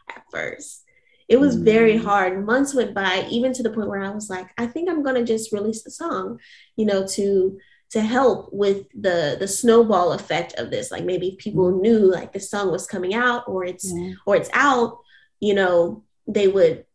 at 0.10 0.24
first 0.32 0.84
it 1.30 1.40
was 1.40 1.56
mm-hmm. 1.56 1.66
very 1.66 1.98
hard 1.98 2.46
months 2.46 2.74
went 2.74 2.94
by 2.94 3.26
even 3.30 3.54
to 3.54 3.64
the 3.64 3.70
point 3.70 3.88
where 3.88 4.04
i 4.04 4.10
was 4.10 4.30
like 4.30 4.48
i 4.58 4.66
think 4.66 4.90
i'm 4.90 5.04
going 5.04 5.16
to 5.16 5.24
just 5.24 5.54
release 5.54 5.84
the 5.84 5.92
song 5.92 6.38
you 6.76 6.86
know 6.86 7.08
to 7.08 7.58
to 7.90 8.02
help 8.02 8.50
with 8.52 8.88
the 9.00 9.38
the 9.40 9.48
snowball 9.48 10.12
effect 10.12 10.54
of 10.54 10.70
this 10.70 10.92
like 10.92 11.06
maybe 11.06 11.38
people 11.40 11.72
mm-hmm. 11.72 11.82
knew 11.82 12.12
like 12.12 12.34
the 12.34 12.40
song 12.40 12.72
was 12.72 12.88
coming 12.88 13.14
out 13.14 13.48
or 13.48 13.64
it's 13.64 13.90
yeah. 13.94 14.14
or 14.26 14.36
it's 14.36 14.50
out 14.54 15.00
you 15.40 15.54
know 15.54 16.04
they 16.28 16.48
would 16.48 16.86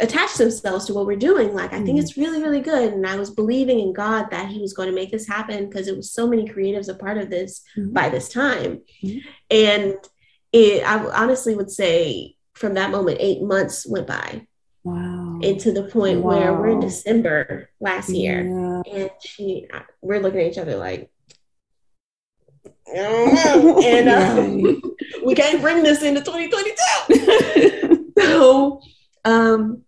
attach 0.00 0.34
themselves 0.34 0.86
to 0.86 0.94
what 0.94 1.06
we're 1.06 1.16
doing. 1.16 1.54
Like, 1.54 1.72
I 1.72 1.76
think 1.76 1.88
mm-hmm. 1.88 1.98
it's 1.98 2.16
really, 2.16 2.42
really 2.42 2.60
good. 2.60 2.92
And 2.92 3.06
I 3.06 3.16
was 3.16 3.30
believing 3.30 3.80
in 3.80 3.92
God 3.92 4.30
that 4.30 4.48
He 4.48 4.60
was 4.60 4.72
going 4.72 4.88
to 4.88 4.94
make 4.94 5.10
this 5.10 5.26
happen 5.26 5.68
because 5.68 5.88
it 5.88 5.96
was 5.96 6.12
so 6.12 6.26
many 6.26 6.46
creatives 6.46 6.88
a 6.88 6.94
part 6.94 7.18
of 7.18 7.30
this 7.30 7.62
mm-hmm. 7.76 7.92
by 7.92 8.08
this 8.08 8.28
time. 8.28 8.82
Mm-hmm. 9.02 9.28
And 9.50 9.94
it, 10.52 10.86
I 10.86 10.98
honestly 10.98 11.54
would 11.54 11.70
say 11.70 12.36
from 12.54 12.74
that 12.74 12.90
moment, 12.90 13.18
eight 13.20 13.42
months 13.42 13.86
went 13.86 14.06
by. 14.06 14.46
Wow. 14.84 15.40
Into 15.42 15.72
the 15.72 15.84
point 15.84 16.20
wow. 16.20 16.38
where 16.38 16.52
we're 16.54 16.68
in 16.68 16.80
December 16.80 17.70
last 17.80 18.08
year. 18.08 18.42
Yeah. 18.44 18.82
And 18.92 19.10
she, 19.20 19.66
we're 20.00 20.20
looking 20.20 20.40
at 20.40 20.52
each 20.52 20.58
other 20.58 20.76
like, 20.76 21.10
and 22.94 24.08
uh, 24.08 24.46
we 25.24 25.34
can't 25.34 25.60
bring 25.60 25.82
this 25.82 26.02
into 26.02 26.20
2022. 26.20 28.12
so, 28.18 28.80
um, 29.24 29.82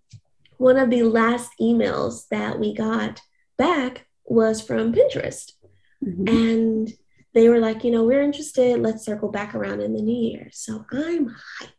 one 0.59 0.77
of 0.77 0.91
the 0.91 1.05
last 1.05 1.53
emails 1.61 2.29
that 2.31 2.59
we 2.59 2.75
got 2.75 3.21
back 3.57 4.07
was 4.25 4.61
from 4.61 4.93
Pinterest. 4.93 5.53
Mm-hmm. 6.05 6.29
And 6.29 6.93
they 7.35 7.49
were 7.49 7.61
like, 7.61 7.85
you 7.85 7.91
know, 7.91 8.05
we're 8.05 8.23
interested. 8.23 8.81
Let's 8.81 9.05
circle 9.05 9.31
back 9.31 9.55
around 9.55 9.81
in 9.81 9.95
the 9.95 10.03
new 10.03 10.31
year. 10.31 10.49
So 10.53 10.85
I'm 10.93 11.29
hyped 11.29 11.73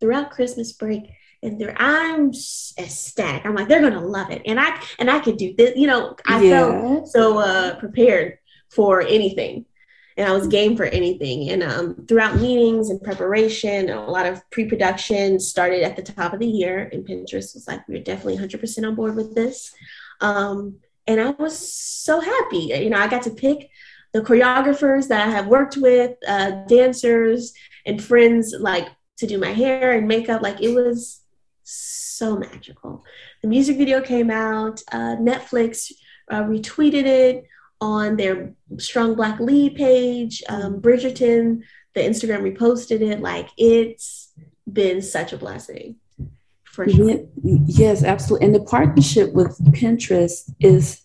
throughout 0.00 0.30
Christmas 0.30 0.72
break. 0.72 1.04
And 1.42 1.60
there, 1.60 1.74
I'm 1.76 2.30
ecstatic. 2.78 3.44
I'm 3.44 3.54
like, 3.54 3.68
they're 3.68 3.82
gonna 3.82 4.00
love 4.00 4.30
it, 4.30 4.40
and 4.46 4.58
I 4.58 4.82
and 4.98 5.10
I 5.10 5.20
could 5.20 5.36
do 5.36 5.54
this. 5.54 5.76
You 5.76 5.86
know, 5.86 6.16
I 6.26 6.42
yeah. 6.42 6.70
felt 6.70 7.08
so 7.08 7.36
uh, 7.36 7.78
prepared 7.78 8.38
for 8.70 9.02
anything 9.02 9.66
and 10.16 10.28
I 10.28 10.32
was 10.32 10.46
game 10.46 10.76
for 10.76 10.84
anything. 10.84 11.50
And 11.50 11.62
um, 11.62 12.06
throughout 12.06 12.40
meetings 12.40 12.90
and 12.90 13.02
preparation, 13.02 13.90
a 13.90 14.08
lot 14.08 14.26
of 14.26 14.48
pre-production 14.50 15.40
started 15.40 15.82
at 15.82 15.96
the 15.96 16.02
top 16.02 16.32
of 16.32 16.38
the 16.38 16.46
year. 16.46 16.88
And 16.92 17.06
Pinterest 17.06 17.54
was 17.54 17.64
like, 17.66 17.86
we're 17.88 18.02
definitely 18.02 18.36
100% 18.36 18.86
on 18.86 18.94
board 18.94 19.16
with 19.16 19.34
this. 19.34 19.74
Um, 20.20 20.76
and 21.06 21.20
I 21.20 21.30
was 21.30 21.58
so 21.58 22.20
happy. 22.20 22.72
You 22.80 22.90
know, 22.90 22.98
I 22.98 23.08
got 23.08 23.24
to 23.24 23.30
pick 23.30 23.70
the 24.12 24.20
choreographers 24.20 25.08
that 25.08 25.26
I 25.26 25.30
have 25.30 25.48
worked 25.48 25.76
with, 25.76 26.16
uh, 26.26 26.50
dancers 26.68 27.52
and 27.84 28.02
friends, 28.02 28.54
like 28.58 28.88
to 29.18 29.26
do 29.26 29.38
my 29.38 29.52
hair 29.52 29.92
and 29.92 30.06
makeup. 30.06 30.42
Like 30.42 30.62
it 30.62 30.74
was 30.74 31.22
so 31.64 32.36
magical. 32.36 33.04
The 33.42 33.48
music 33.48 33.76
video 33.76 34.00
came 34.00 34.30
out. 34.30 34.80
Uh, 34.92 35.16
Netflix 35.16 35.92
uh, 36.30 36.44
retweeted 36.44 37.04
it 37.04 37.44
on 37.80 38.16
their 38.16 38.54
Strong 38.78 39.14
Black 39.14 39.40
Lead 39.40 39.76
page. 39.76 40.42
Um, 40.48 40.80
Bridgerton, 40.80 41.62
the 41.94 42.00
Instagram 42.00 42.42
reposted 42.42 43.00
it. 43.00 43.20
Like 43.20 43.48
it's 43.56 44.32
been 44.70 45.02
such 45.02 45.32
a 45.32 45.36
blessing. 45.36 45.96
For 46.64 46.88
sure. 46.88 47.20
Yes, 47.42 48.02
absolutely. 48.02 48.46
And 48.46 48.54
the 48.54 48.64
partnership 48.64 49.32
with 49.32 49.56
Pinterest 49.72 50.50
is 50.58 51.04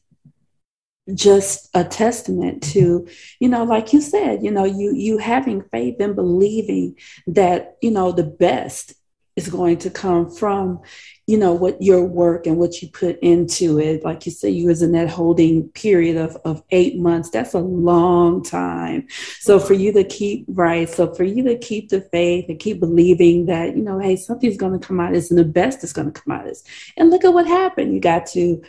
just 1.13 1.69
a 1.73 1.83
testament 1.83 2.61
to 2.61 3.07
you 3.39 3.49
know 3.49 3.63
like 3.63 3.93
you 3.93 3.99
said 4.01 4.43
you 4.43 4.51
know 4.51 4.63
you 4.63 4.93
you 4.93 5.17
having 5.17 5.61
faith 5.71 5.95
and 5.99 6.15
believing 6.15 6.95
that 7.25 7.77
you 7.81 7.89
know 7.89 8.11
the 8.11 8.23
best 8.23 8.93
is 9.35 9.49
going 9.49 9.77
to 9.77 9.89
come 9.89 10.29
from 10.29 10.81
you 11.29 11.37
know 11.37 11.53
what 11.53 11.79
your 11.79 12.03
work 12.03 12.47
and 12.47 12.57
what 12.57 12.81
you 12.81 12.87
put 12.87 13.19
into 13.19 13.79
it. 13.79 14.03
Like 14.03 14.25
you 14.25 14.31
say 14.31 14.49
you 14.49 14.65
was 14.65 14.81
in 14.81 14.93
that 14.93 15.09
holding 15.09 15.69
period 15.69 16.17
of, 16.17 16.35
of 16.43 16.63
eight 16.71 16.97
months. 16.97 17.29
That's 17.29 17.53
a 17.53 17.59
long 17.59 18.43
time. 18.43 19.07
So 19.39 19.59
for 19.59 19.75
you 19.75 19.93
to 19.93 20.03
keep 20.03 20.45
right 20.47 20.89
so 20.89 21.13
for 21.13 21.23
you 21.23 21.43
to 21.43 21.55
keep 21.59 21.89
the 21.89 22.01
faith 22.01 22.45
and 22.49 22.59
keep 22.59 22.79
believing 22.79 23.45
that 23.45 23.77
you 23.77 23.83
know 23.83 23.99
hey 23.99 24.15
something's 24.15 24.57
going 24.57 24.79
to 24.79 24.85
come 24.85 24.99
out 24.99 25.09
of 25.09 25.13
this 25.13 25.29
and 25.29 25.37
the 25.37 25.45
best 25.45 25.83
is 25.83 25.93
going 25.93 26.11
to 26.11 26.19
come 26.19 26.33
out 26.33 26.41
of 26.41 26.47
this. 26.47 26.63
And 26.97 27.11
look 27.11 27.23
at 27.23 27.33
what 27.33 27.45
happened. 27.45 27.93
You 27.93 27.99
got 27.99 28.25
to 28.27 28.63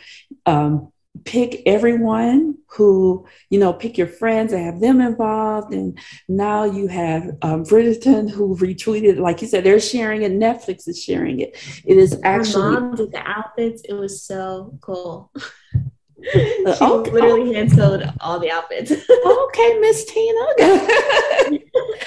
um, 0.45 0.91
pick 1.25 1.61
everyone 1.65 2.57
who 2.67 3.27
you 3.49 3.59
know 3.59 3.73
pick 3.73 3.97
your 3.97 4.07
friends 4.07 4.53
and 4.53 4.63
have 4.63 4.79
them 4.79 5.01
involved. 5.01 5.73
And 5.73 5.99
now 6.27 6.63
you 6.63 6.87
have 6.87 7.23
um, 7.41 7.63
Bridgerton 7.63 8.29
who 8.29 8.55
retweeted 8.57 9.17
like 9.17 9.41
you 9.41 9.47
said 9.47 9.63
they're 9.63 9.79
sharing 9.79 10.23
it. 10.23 10.31
Netflix 10.31 10.87
is 10.87 11.01
sharing 11.01 11.39
it. 11.39 11.57
It 11.85 11.97
is 11.97 12.19
actually 12.23 12.73
My 12.75 12.79
mom 12.79 12.95
did 12.95 13.11
the 13.11 13.23
outfits. 13.27 13.81
It 13.87 13.93
was 13.93 14.23
so 14.23 14.77
cool 14.81 15.31
she 16.33 16.83
okay. 16.83 17.11
literally 17.11 17.53
hand 17.53 17.71
sewed 17.71 18.09
all 18.19 18.39
the 18.39 18.51
outfits. 18.51 18.91
okay, 19.25 19.79
Miss 19.79 20.05
Tina. 20.05 20.45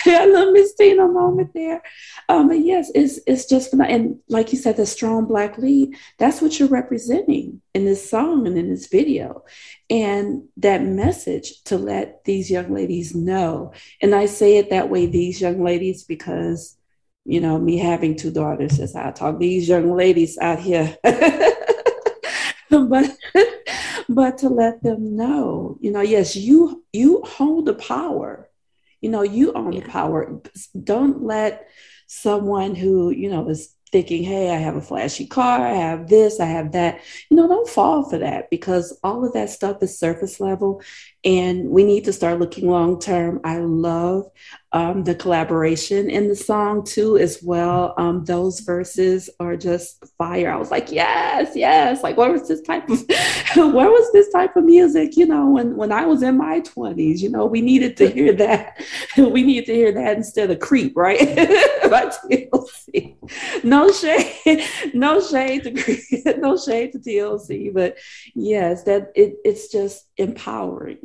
yeah, 0.06 0.20
I 0.20 0.26
love 0.26 0.52
Miss 0.52 0.74
Tina 0.74 1.08
moment 1.08 1.52
there. 1.54 1.82
Um, 2.28 2.48
but 2.48 2.60
yes, 2.60 2.90
it's 2.94 3.18
it's 3.26 3.46
just 3.46 3.72
and 3.72 4.18
like 4.28 4.52
you 4.52 4.58
said, 4.58 4.76
the 4.76 4.86
strong 4.86 5.26
black 5.26 5.58
lead. 5.58 5.96
That's 6.18 6.40
what 6.40 6.58
you're 6.58 6.68
representing 6.68 7.60
in 7.74 7.84
this 7.84 8.08
song 8.08 8.46
and 8.46 8.56
in 8.56 8.70
this 8.70 8.86
video, 8.86 9.44
and 9.90 10.44
that 10.58 10.82
message 10.82 11.62
to 11.64 11.76
let 11.76 12.24
these 12.24 12.50
young 12.50 12.72
ladies 12.72 13.14
know. 13.14 13.72
And 14.00 14.14
I 14.14 14.26
say 14.26 14.58
it 14.58 14.70
that 14.70 14.90
way, 14.90 15.06
these 15.06 15.40
young 15.40 15.62
ladies, 15.62 16.04
because 16.04 16.76
you 17.24 17.40
know 17.40 17.58
me 17.58 17.78
having 17.78 18.16
two 18.16 18.30
daughters, 18.30 18.78
as 18.78 18.94
I 18.94 19.10
talk, 19.10 19.38
these 19.38 19.68
young 19.68 19.94
ladies 19.96 20.38
out 20.38 20.60
here. 20.60 20.96
but 22.70 23.16
but 24.08 24.38
to 24.38 24.48
let 24.48 24.82
them 24.82 25.16
know, 25.16 25.78
you 25.80 25.90
know, 25.90 26.00
yes, 26.00 26.36
you 26.36 26.84
you 26.92 27.22
hold 27.22 27.66
the 27.66 27.74
power. 27.74 28.48
You 29.00 29.10
know, 29.10 29.22
you 29.22 29.52
own 29.52 29.72
yeah. 29.72 29.80
the 29.80 29.88
power. 29.88 30.40
Don't 30.82 31.22
let 31.22 31.68
someone 32.06 32.74
who, 32.74 33.10
you 33.10 33.28
know, 33.28 33.48
is 33.48 33.74
thinking, 33.92 34.24
hey, 34.24 34.50
I 34.50 34.56
have 34.56 34.76
a 34.76 34.80
flashy 34.80 35.26
car, 35.26 35.64
I 35.64 35.74
have 35.74 36.08
this, 36.08 36.40
I 36.40 36.46
have 36.46 36.72
that. 36.72 37.00
You 37.30 37.36
know, 37.36 37.46
don't 37.46 37.68
fall 37.68 38.08
for 38.08 38.18
that 38.18 38.50
because 38.50 38.98
all 39.04 39.24
of 39.24 39.32
that 39.34 39.50
stuff 39.50 39.82
is 39.82 39.98
surface 39.98 40.40
level 40.40 40.82
and 41.24 41.70
we 41.70 41.84
need 41.84 42.04
to 42.04 42.12
start 42.12 42.38
looking 42.38 42.68
long 42.68 43.00
term. 43.00 43.40
I 43.44 43.58
love 43.58 44.26
um, 44.72 45.04
the 45.04 45.14
collaboration 45.14 46.10
in 46.10 46.28
the 46.28 46.34
song 46.34 46.84
too, 46.84 47.16
as 47.16 47.40
well. 47.42 47.94
Um, 47.96 48.24
those 48.24 48.60
verses 48.60 49.30
are 49.40 49.56
just 49.56 50.04
fire. 50.18 50.52
I 50.52 50.56
was 50.56 50.70
like, 50.70 50.90
yes, 50.90 51.52
yes. 51.54 52.02
Like, 52.02 52.16
what 52.16 52.30
was 52.30 52.48
this 52.48 52.60
type 52.60 52.88
of, 52.90 53.00
where 53.56 53.90
was 53.90 54.12
this 54.12 54.30
type 54.30 54.56
of 54.56 54.64
music? 54.64 55.16
You 55.16 55.26
know, 55.26 55.48
when 55.48 55.76
when 55.76 55.92
I 55.92 56.04
was 56.04 56.22
in 56.22 56.36
my 56.36 56.60
twenties, 56.60 57.22
you 57.22 57.30
know, 57.30 57.46
we 57.46 57.62
needed 57.62 57.96
to 57.98 58.10
hear 58.10 58.32
that. 58.34 58.84
we 59.16 59.42
needed 59.42 59.66
to 59.66 59.74
hear 59.74 59.92
that 59.92 60.16
instead 60.16 60.50
of 60.50 60.58
creep, 60.58 60.96
right? 60.96 61.20
TLC. 61.94 63.16
No 63.64 63.90
shade, 63.92 64.64
no 64.92 65.20
shade 65.20 65.62
to 65.64 66.38
no 66.38 66.56
shade 66.58 66.92
to 66.92 66.98
TLC, 66.98 67.72
but 67.72 67.96
yes, 68.34 68.82
that 68.84 69.12
it, 69.14 69.36
it's 69.44 69.68
just 69.68 70.06
empowering 70.16 70.98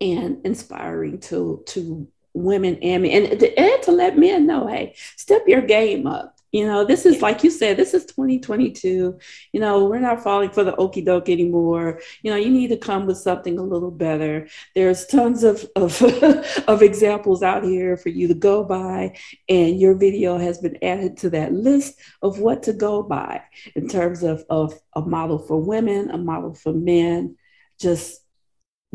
and 0.00 0.44
inspiring 0.44 1.18
to 1.18 1.62
to 1.66 2.06
women 2.34 2.78
and 2.82 3.02
men 3.02 3.32
and, 3.32 3.42
and 3.42 3.82
to 3.82 3.90
let 3.90 4.18
men 4.18 4.46
know 4.46 4.66
hey 4.66 4.94
step 5.16 5.42
your 5.46 5.62
game 5.62 6.06
up. 6.06 6.34
You 6.52 6.66
know 6.66 6.84
this 6.84 7.04
is 7.04 7.20
like 7.20 7.42
you 7.42 7.50
said 7.50 7.76
this 7.76 7.92
is 7.92 8.06
2022 8.06 9.18
you 9.52 9.60
know 9.60 9.84
we're 9.84 9.98
not 9.98 10.22
falling 10.22 10.50
for 10.50 10.64
the 10.64 10.76
okey 10.76 11.02
doke 11.02 11.28
anymore. 11.28 12.00
You 12.22 12.30
know 12.30 12.36
you 12.36 12.50
need 12.50 12.68
to 12.68 12.76
come 12.76 13.06
with 13.06 13.18
something 13.18 13.58
a 13.58 13.62
little 13.62 13.90
better. 13.90 14.48
There's 14.74 15.06
tons 15.06 15.42
of 15.42 15.66
of, 15.76 16.00
of 16.68 16.82
examples 16.82 17.42
out 17.42 17.64
here 17.64 17.96
for 17.96 18.10
you 18.10 18.28
to 18.28 18.34
go 18.34 18.64
by 18.64 19.16
and 19.48 19.80
your 19.80 19.94
video 19.94 20.38
has 20.38 20.58
been 20.58 20.78
added 20.82 21.16
to 21.18 21.30
that 21.30 21.52
list 21.52 21.98
of 22.22 22.38
what 22.38 22.62
to 22.64 22.72
go 22.72 23.02
by 23.02 23.42
in 23.74 23.88
terms 23.88 24.22
of 24.22 24.44
of 24.48 24.78
a 24.94 25.00
model 25.00 25.38
for 25.38 25.60
women 25.60 26.10
a 26.10 26.18
model 26.18 26.54
for 26.54 26.72
men. 26.72 27.36
Just 27.78 28.25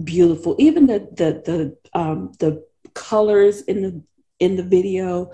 beautiful. 0.04 0.56
Even 0.60 0.88
the 0.88 1.00
the 1.00 1.42
the 1.46 2.00
um, 2.00 2.32
the 2.40 2.66
colors 2.94 3.62
in 3.62 3.82
the 3.82 4.04
in 4.40 4.56
the 4.56 4.64
video, 4.64 5.32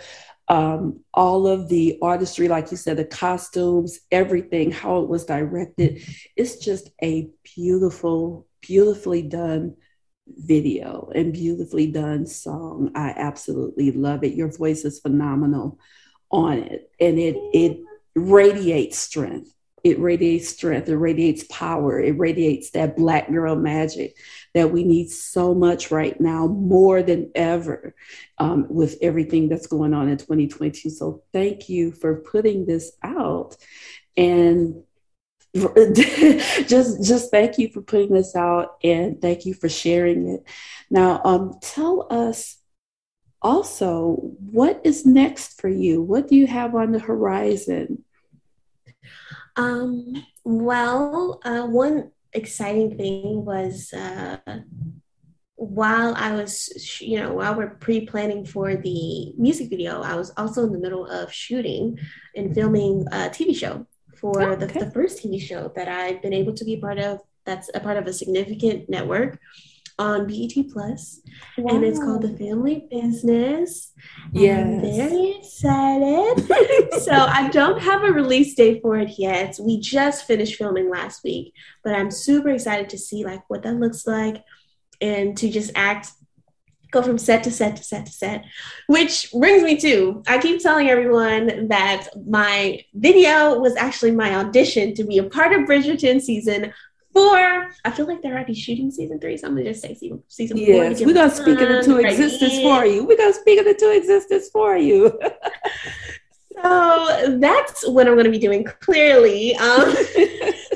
um, 0.48 1.02
all 1.14 1.48
of 1.48 1.70
the 1.70 1.98
artistry, 2.02 2.48
like 2.48 2.72
you 2.72 2.78
said, 2.78 2.98
the 2.98 3.06
costumes, 3.06 4.00
everything, 4.12 4.72
how 4.72 5.02
it 5.02 5.10
was 5.10 5.26
directed. 5.26 6.02
It's 6.36 6.58
just 6.58 6.90
a 7.02 7.30
beautiful, 7.56 8.48
beautifully 8.62 9.24
done 9.24 9.76
video 10.28 11.10
and 11.16 11.34
beautifully 11.34 11.88
done 11.92 12.26
song. 12.26 12.92
I 12.96 13.14
absolutely 13.16 13.92
love 13.92 14.24
it. 14.24 14.36
Your 14.36 14.52
voice 14.52 14.86
is 14.86 15.00
phenomenal 15.00 15.80
on 16.30 16.60
it, 16.60 16.92
and 17.00 17.18
it 17.18 17.36
it 17.54 17.80
radiates 18.16 18.98
strength 18.98 19.54
it 19.84 20.00
radiates 20.00 20.50
strength, 20.50 20.90
it 20.90 20.96
radiates 20.96 21.44
power, 21.46 22.00
it 22.00 22.18
radiates 22.18 22.72
that 22.72 22.98
black 22.98 23.30
girl 23.30 23.56
magic 23.56 24.16
that 24.54 24.72
we 24.72 24.84
need 24.84 25.10
so 25.10 25.54
much 25.54 25.92
right 25.92 26.20
now, 26.20 26.48
more 26.48 27.04
than 27.04 27.32
ever, 27.36 27.94
um, 28.40 28.66
with 28.70 28.98
everything 29.02 29.50
that's 29.50 29.68
going 29.68 29.94
on 29.94 30.10
in 30.10 30.18
2022. 30.18 30.90
So 30.90 31.24
thank 31.32 31.70
you 31.70 31.92
for 31.92 32.16
putting 32.16 32.66
this 32.66 32.92
out. 33.04 33.56
And 34.16 34.84
just 35.54 37.04
just 37.04 37.32
thank 37.32 37.58
you 37.58 37.70
for 37.70 37.82
putting 37.82 38.14
this 38.14 38.36
out 38.36 38.78
and 38.84 39.22
thank 39.22 39.46
you 39.46 39.54
for 39.54 39.70
sharing 39.70 40.28
it. 40.28 40.44
Now, 40.90 41.22
um, 41.24 41.58
tell 41.62 42.08
us 42.10 42.58
also 43.42 44.16
what 44.52 44.82
is 44.84 45.06
next 45.06 45.60
for 45.60 45.70
you. 45.70 46.02
What 46.02 46.28
do 46.28 46.36
you 46.36 46.48
have 46.48 46.76
on 46.76 46.92
the 46.92 47.00
horizon? 47.00 48.04
Um, 49.58 50.24
well, 50.44 51.42
uh, 51.44 51.66
one 51.66 52.12
exciting 52.34 52.98
thing 52.98 53.44
was 53.44 53.92
uh, 53.92 54.38
while 55.56 56.14
I 56.16 56.34
was, 56.34 57.02
you 57.02 57.20
know, 57.20 57.34
while 57.34 57.56
we're 57.56 57.72
pre 57.72 58.06
planning 58.06 58.46
for 58.46 58.76
the 58.76 59.34
music 59.38 59.70
video, 59.70 60.02
I 60.02 60.16
was 60.16 60.32
also 60.38 60.64
in 60.64 60.72
the 60.72 60.80
middle 60.80 61.08
of 61.08 61.34
shooting 61.34 61.98
and 62.36 62.54
filming 62.54 63.06
a 63.12 63.30
TV 63.30 63.56
show 63.56 63.88
for 64.16 64.42
oh, 64.42 64.52
okay. 64.54 64.66
the, 64.66 64.86
the 64.86 64.92
first 64.92 65.24
TV 65.24 65.42
show 65.42 65.72
that 65.76 65.88
I've 65.88 66.22
been 66.22 66.34
able 66.34 66.54
to 66.54 66.64
be 66.64 66.78
part 66.78 67.00
of. 67.00 67.20
That's 67.46 67.70
a 67.74 67.80
part 67.80 67.98
of 67.98 68.06
a 68.08 68.14
significant 68.14 68.90
network 68.90 69.40
on 70.00 70.28
BET 70.28 70.54
Plus, 70.72 71.22
wow. 71.58 71.76
and 71.76 71.84
it's 71.84 72.00
called 72.00 72.22
The 72.22 72.38
Family 72.38 72.88
Business. 72.90 73.94
Yeah, 74.32 74.60
I'm 74.60 74.82
very 74.82 75.32
excited. 75.32 77.02
so 77.02 77.14
I 77.14 77.50
don't 77.50 77.82
have 77.82 78.04
a 78.04 78.12
release 78.12 78.54
date 78.54 78.82
for 78.82 78.98
it 78.98 79.18
yet. 79.18 79.58
We 79.60 79.80
just 79.80 80.28
finished 80.28 80.56
filming 80.56 80.90
last 80.90 81.24
week, 81.24 81.54
but 81.84 81.96
I'm 81.96 82.12
super 82.12 82.50
excited 82.50 82.90
to 82.90 82.98
see 82.98 83.26
like 83.26 83.42
what 83.50 83.64
that 83.64 83.76
looks 83.76 84.06
like, 84.06 84.44
and 85.02 85.36
to 85.38 85.50
just 85.50 85.72
act 85.76 86.12
go 86.92 87.02
from 87.02 87.18
set 87.18 87.44
to 87.44 87.52
set 87.52 87.76
to 87.76 87.84
set 87.84 88.06
to 88.06 88.12
set, 88.12 88.46
which 88.88 89.32
brings 89.32 89.64
me 89.64 89.78
to 89.78 90.24
I 90.28 90.38
keep 90.38 90.62
telling 90.62 90.90
everyone 90.90 91.68
that 91.68 92.08
my 92.26 92.84
video 92.94 93.60
was 93.60 93.76
actually 93.76 94.12
my 94.12 94.36
audition 94.36 94.94
to 94.96 95.04
be 95.04 95.18
a 95.18 95.24
part 95.24 95.54
of 95.54 95.68
Bridgerton 95.68 96.22
season 96.22 96.74
four. 97.18 97.72
I 97.86 97.92
feel 97.92 98.06
like 98.06 98.22
they're 98.22 98.34
already 98.34 98.54
shooting 98.54 98.92
season 98.92 99.20
three, 99.20 99.38
so 99.38 99.48
I'm 99.48 99.56
gonna 99.56 99.70
just 99.70 99.82
say 99.82 99.96
season, 99.96 100.24
season 100.28 100.58
yes, 100.58 100.68
four. 100.68 100.84
Yes, 100.84 101.02
we're 101.02 101.14
gonna 101.14 101.30
speak 101.34 101.60
it 101.60 101.72
into 101.72 101.98
existence 101.98 102.62
for 102.62 102.86
you. 102.86 103.06
We're 103.06 103.18
gonna 103.18 103.34
speak 103.34 103.60
it 103.60 103.68
into 103.68 103.96
existence 103.96 104.50
for 104.50 104.78
you. 104.78 105.20
so 106.64 107.38
that's 107.40 107.88
what 107.88 108.08
I'm 108.08 108.16
gonna 108.16 108.30
be 108.30 108.40
doing 108.40 108.64
clearly. 108.64 109.56
Um, 109.56 109.96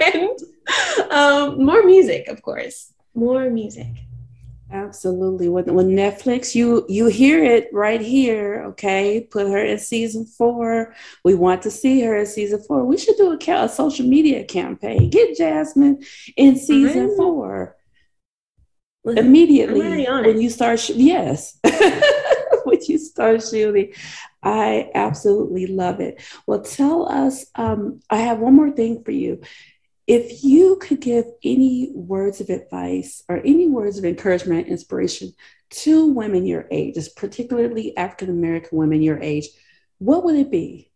and 0.00 0.38
um, 1.10 1.64
more 1.64 1.82
music, 1.84 2.28
of 2.28 2.42
course. 2.42 2.92
More 3.14 3.50
music. 3.50 3.88
Absolutely. 4.72 5.50
When, 5.50 5.74
when 5.74 5.88
Netflix, 5.88 6.54
you 6.54 6.86
you 6.88 7.06
hear 7.06 7.44
it 7.44 7.68
right 7.72 8.00
here. 8.00 8.64
Okay, 8.68 9.28
put 9.30 9.46
her 9.46 9.62
in 9.62 9.78
season 9.78 10.24
four. 10.24 10.94
We 11.24 11.34
want 11.34 11.60
to 11.62 11.70
see 11.70 12.00
her 12.02 12.16
in 12.16 12.24
season 12.24 12.62
four. 12.62 12.84
We 12.84 12.96
should 12.96 13.16
do 13.16 13.32
a, 13.32 13.64
a 13.64 13.68
social 13.68 14.06
media 14.06 14.44
campaign. 14.44 15.10
Get 15.10 15.36
Jasmine 15.36 16.02
in 16.36 16.56
season 16.56 17.08
mm-hmm. 17.08 17.16
four 17.16 17.76
immediately 19.04 20.06
when 20.06 20.40
you 20.40 20.48
start. 20.48 20.80
Sh- 20.80 20.90
yes, 20.94 21.58
when 22.64 22.78
you 22.82 22.96
start 22.96 23.42
shooting. 23.42 23.92
I 24.42 24.90
absolutely 24.94 25.66
love 25.66 26.00
it. 26.00 26.20
Well, 26.46 26.62
tell 26.62 27.08
us. 27.08 27.44
Um, 27.54 28.00
I 28.10 28.16
have 28.16 28.38
one 28.38 28.56
more 28.56 28.70
thing 28.70 29.04
for 29.04 29.12
you. 29.12 29.42
If 30.06 30.42
you 30.42 30.76
could 30.76 31.00
give 31.00 31.26
any 31.44 31.92
words 31.94 32.40
of 32.40 32.50
advice 32.50 33.22
or 33.28 33.38
any 33.38 33.68
words 33.68 33.98
of 33.98 34.04
encouragement, 34.04 34.68
inspiration 34.68 35.32
to 35.70 36.06
women 36.06 36.44
your 36.44 36.66
age, 36.70 36.96
particularly 37.16 37.96
African 37.96 38.30
American 38.30 38.78
women 38.78 39.02
your 39.02 39.20
age, 39.20 39.48
what 39.98 40.24
would 40.24 40.36
it 40.36 40.50
be? 40.50 40.90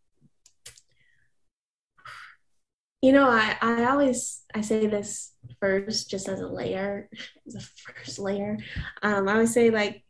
You 3.03 3.13
know, 3.13 3.31
I, 3.31 3.57
I 3.61 3.85
always 3.85 4.43
I 4.55 4.63
say 4.63 4.87
this 4.87 5.33
first 5.61 6.11
just 6.11 6.29
as 6.29 6.41
a 6.41 6.49
layer, 6.49 7.09
as 7.47 7.55
a 7.55 7.61
first 7.61 8.19
layer. 8.19 8.59
Um, 9.03 9.29
I 9.29 9.35
always 9.35 9.55
say 9.55 9.71
like 9.71 10.03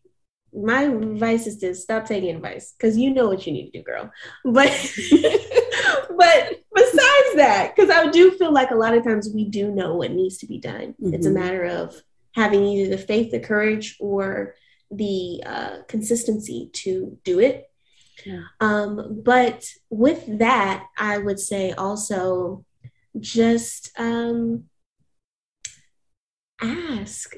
my 0.55 0.85
advice 0.85 1.47
is 1.47 1.59
to 1.59 1.75
stop 1.75 2.07
taking 2.07 2.35
advice 2.35 2.73
because 2.73 2.97
you 2.97 3.13
know 3.13 3.29
what 3.29 3.47
you 3.47 3.53
need 3.53 3.71
to 3.71 3.79
do, 3.79 3.85
girl. 3.85 4.11
But 4.45 4.71
but 6.17 6.53
besides 6.75 7.06
that, 7.37 7.75
because 7.75 7.91
I 7.91 8.11
do 8.11 8.33
feel 8.33 8.53
like 8.53 8.71
a 8.71 8.77
lot 8.77 8.95
of 8.95 9.05
times 9.05 9.31
we 9.33 9.45
do 9.45 9.71
know 9.71 9.95
what 9.95 10.11
needs 10.11 10.39
to 10.39 10.47
be 10.47 10.59
done. 10.59 10.95
Mm-hmm. 11.01 11.15
It's 11.15 11.27
a 11.27 11.31
mm-hmm. 11.31 11.41
matter 11.41 11.65
of 11.65 12.01
having 12.35 12.65
either 12.65 12.91
the 12.91 13.03
faith, 13.03 13.31
the 13.31 13.41
courage, 13.41 13.97
or 14.01 14.55
the 14.91 15.43
uh, 15.45 15.77
consistency 15.89 16.71
to 16.73 17.19
do 17.25 17.41
it. 17.41 17.71
Yeah. 18.25 18.43
Um, 18.61 19.21
but 19.23 19.69
with 19.91 20.39
that, 20.39 20.87
I 20.99 21.19
would 21.19 21.39
say 21.39 21.73
also 21.73 22.65
just 23.21 23.91
um, 23.99 24.65
ask 26.61 27.35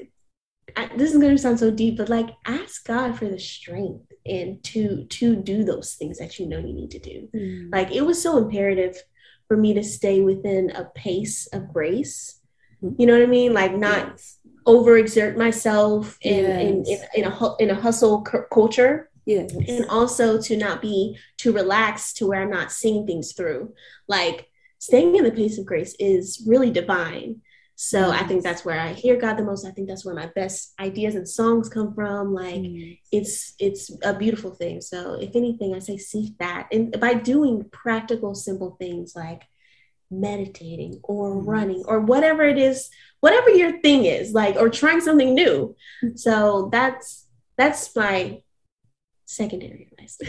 I, 0.75 0.89
this 0.95 1.11
is 1.11 1.17
going 1.17 1.35
to 1.35 1.41
sound 1.41 1.59
so 1.59 1.71
deep, 1.71 1.97
but 1.97 2.09
like 2.09 2.29
ask 2.45 2.85
God 2.85 3.17
for 3.17 3.25
the 3.25 3.39
strength 3.39 4.11
and 4.25 4.63
to 4.63 5.05
to 5.05 5.35
do 5.35 5.63
those 5.63 5.95
things 5.95 6.17
that 6.19 6.39
you 6.39 6.45
know 6.45 6.59
you 6.59 6.73
need 6.73 6.91
to 6.91 6.99
do. 6.99 7.27
Mm. 7.35 7.71
Like 7.71 7.91
it 7.91 8.05
was 8.05 8.21
so 8.21 8.37
imperative 8.37 8.97
for 9.49 9.57
me 9.57 9.73
to 9.73 9.83
stay 9.83 10.21
within 10.21 10.69
a 10.71 10.85
pace 10.85 11.47
of 11.47 11.73
grace. 11.73 12.39
Mm. 12.81 12.95
You 12.97 13.07
know 13.07 13.13
what 13.13 13.23
I 13.23 13.25
mean? 13.25 13.53
Like 13.53 13.75
not 13.75 14.11
yes. 14.11 14.37
overexert 14.65 15.35
myself 15.35 16.17
in, 16.21 16.45
yes. 16.45 16.61
in, 16.61 17.23
in, 17.23 17.25
in 17.25 17.31
a 17.31 17.55
in 17.57 17.69
a 17.71 17.81
hustle 17.81 18.23
c- 18.25 18.37
culture. 18.53 19.09
Yes. 19.25 19.53
And 19.53 19.85
also 19.89 20.41
to 20.41 20.55
not 20.55 20.81
be 20.81 21.17
too 21.37 21.51
relaxed 21.51 22.17
to 22.17 22.27
where 22.27 22.41
I'm 22.41 22.49
not 22.49 22.71
seeing 22.71 23.05
things 23.05 23.33
through. 23.33 23.73
Like 24.07 24.47
staying 24.77 25.15
in 25.15 25.23
the 25.23 25.31
pace 25.31 25.59
of 25.59 25.65
grace 25.65 25.95
is 25.99 26.43
really 26.47 26.71
divine 26.71 27.41
so 27.81 28.11
I 28.11 28.23
think 28.23 28.43
that's 28.43 28.65
where 28.65 28.77
I 28.77 28.91
hear 28.91 29.15
God 29.15 29.37
the 29.37 29.43
most. 29.43 29.65
I 29.65 29.71
think 29.71 29.87
that's 29.87 30.03
where 30.03 30.13
my 30.13 30.29
best 30.35 30.73
ideas 30.81 31.15
and 31.15 31.25
songs 31.25 31.69
come 31.69 31.95
from. 31.95 32.33
Like 32.33 32.55
mm. 32.55 32.99
it's 33.09 33.53
it's 33.57 33.89
a 34.03 34.13
beautiful 34.13 34.51
thing. 34.51 34.81
So 34.81 35.13
if 35.13 35.33
anything, 35.33 35.73
I 35.73 35.79
say 35.79 35.95
seek 35.95 36.37
that. 36.39 36.67
And 36.73 36.99
by 36.99 37.13
doing 37.13 37.63
practical, 37.71 38.35
simple 38.35 38.75
things 38.81 39.13
like 39.15 39.43
meditating 40.11 40.99
or 41.03 41.35
mm. 41.35 41.47
running 41.47 41.85
or 41.87 42.01
whatever 42.01 42.43
it 42.43 42.57
is, 42.57 42.89
whatever 43.21 43.49
your 43.49 43.79
thing 43.79 44.03
is, 44.03 44.33
like 44.33 44.57
or 44.57 44.67
trying 44.67 44.99
something 44.99 45.33
new. 45.33 45.73
So 46.15 46.67
that's 46.73 47.27
that's 47.57 47.95
my 47.95 48.41
secondary 49.25 49.87
advice. 49.89 50.19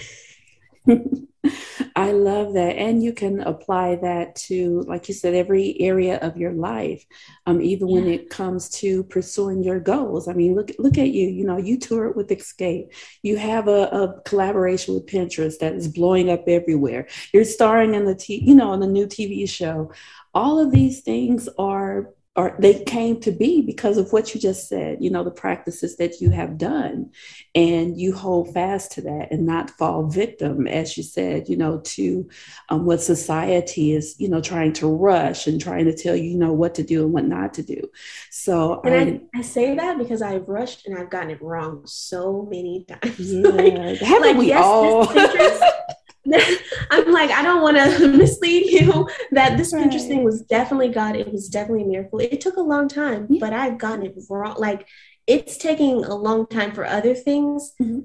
I 2.01 2.13
love 2.13 2.55
that. 2.55 2.77
And 2.77 3.03
you 3.03 3.13
can 3.13 3.41
apply 3.41 3.97
that 3.97 4.35
to, 4.47 4.83
like 4.83 5.09
you 5.09 5.15
said, 5.15 5.35
every 5.35 5.79
area 5.81 6.19
of 6.19 6.37
your 6.37 6.53
life, 6.53 7.05
um, 7.47 7.61
even 7.61 7.89
yeah. 7.89 7.95
when 7.95 8.07
it 8.09 8.31
comes 8.31 8.69
to 8.81 9.05
pursuing 9.05 9.63
your 9.63 9.81
goals. 9.81 10.27
I 10.27 10.33
mean, 10.33 10.55
look, 10.55 10.71
look 10.79 10.97
at 10.99 11.11
you, 11.11 11.29
you 11.29 11.45
know, 11.45 11.59
you 11.59 11.79
toured 11.79 12.17
with 12.17 12.29
Xscape. 12.29 12.95
You 13.23 13.37
have 13.37 13.69
a, 13.69 13.89
a 13.89 14.21
collaboration 14.23 14.95
with 14.95 15.07
Pinterest 15.07 15.59
that 15.59 15.75
is 15.75 15.89
blowing 15.89 16.31
up 16.31 16.45
everywhere. 16.47 17.07
You're 17.33 17.45
starring 17.45 17.95
in 17.95 18.07
the, 18.07 18.15
t- 18.15 18.43
you 18.45 18.55
know, 18.55 18.73
in 18.73 18.81
the 18.81 18.87
new 18.87 19.07
TV 19.07 19.49
show. 19.49 19.93
All 20.33 20.59
of 20.59 20.71
these 20.71 21.01
things 21.01 21.49
are 21.59 22.11
or 22.37 22.55
they 22.61 22.85
came 22.85 23.19
to 23.21 23.33
be 23.33 23.61
because 23.61 23.99
of 23.99 24.13
what 24.13 24.33
you 24.33 24.41
just 24.41 24.69
said, 24.69 25.03
you 25.03 25.11
know, 25.11 25.25
the 25.25 25.33
practices 25.33 25.97
that 25.97 26.21
you 26.21 26.31
have 26.31 26.57
done. 26.57 27.11
And 27.57 28.01
you 28.01 28.15
hold 28.15 28.55
fast 28.55 28.93
to 28.93 29.03
that 29.03 29.33
and 29.33 29.45
not 29.45 29.71
fall 29.71 30.07
victim, 30.07 30.69
as 30.69 30.97
you 30.97 31.03
said, 31.03 31.49
you 31.49 31.57
know, 31.57 31.81
to 31.81 32.29
um, 32.69 32.87
what 32.87 33.03
society 33.03 33.93
is, 33.93 34.15
you 34.19 34.29
know, 34.29 34.41
trying 34.41 34.73
to 34.75 34.87
rush 34.87 35.49
and 35.49 35.61
trying 35.61 35.87
to 35.87 35.97
tell 35.97 36.15
you, 36.15 36.31
you 36.31 36.39
know, 36.39 36.53
what 36.53 36.77
to 36.77 36.85
do 36.85 37.03
and 37.03 37.13
what 37.13 37.25
not 37.25 37.53
to 37.55 37.65
do. 37.65 37.91
So, 38.31 38.81
and 38.85 38.95
I, 38.95 39.39
I, 39.39 39.41
I 39.41 39.43
say 39.43 39.75
that 39.75 39.99
because 39.99 40.23
I've 40.23 40.49
rushed 40.49 40.87
and 40.87 40.97
I've 40.97 41.11
gotten 41.11 41.31
it 41.31 41.43
wrong 41.43 41.83
so 41.85 42.47
many 42.49 42.85
times. 42.89 43.33
Yeah, 43.33 43.49
like, 43.49 43.99
haven't 43.99 44.29
like, 44.29 44.39
we 44.39 44.47
yes, 44.49 44.65
all? 44.65 45.07
I'm 46.91 47.13
like, 47.13 47.31
I 47.31 47.43
don't 47.43 47.63
want 47.63 47.77
to 47.77 48.09
mislead 48.17 48.67
you 48.67 49.09
that 49.33 49.57
this 49.57 49.73
right. 49.73 49.87
Pinterest 49.87 50.07
thing 50.07 50.23
was 50.23 50.43
definitely 50.43 50.91
God. 50.91 51.17
It 51.17 51.33
was 51.33 51.49
definitely 51.49 51.85
a 51.85 51.87
miracle. 51.87 52.21
It 52.21 52.41
took 52.41 52.57
a 52.57 52.63
long 52.63 52.89
time, 52.89 53.27
yeah. 53.31 53.39
but 53.41 53.53
I've 53.53 53.79
gotten 53.79 54.05
it 54.05 54.15
wrong. 54.29 54.57
Like 54.59 54.87
it's 55.27 55.57
taking 55.57 56.05
a 56.05 56.15
long 56.15 56.47
time 56.47 56.73
for 56.73 56.85
other 56.85 57.15
things, 57.15 57.73
mm-hmm. 57.81 58.01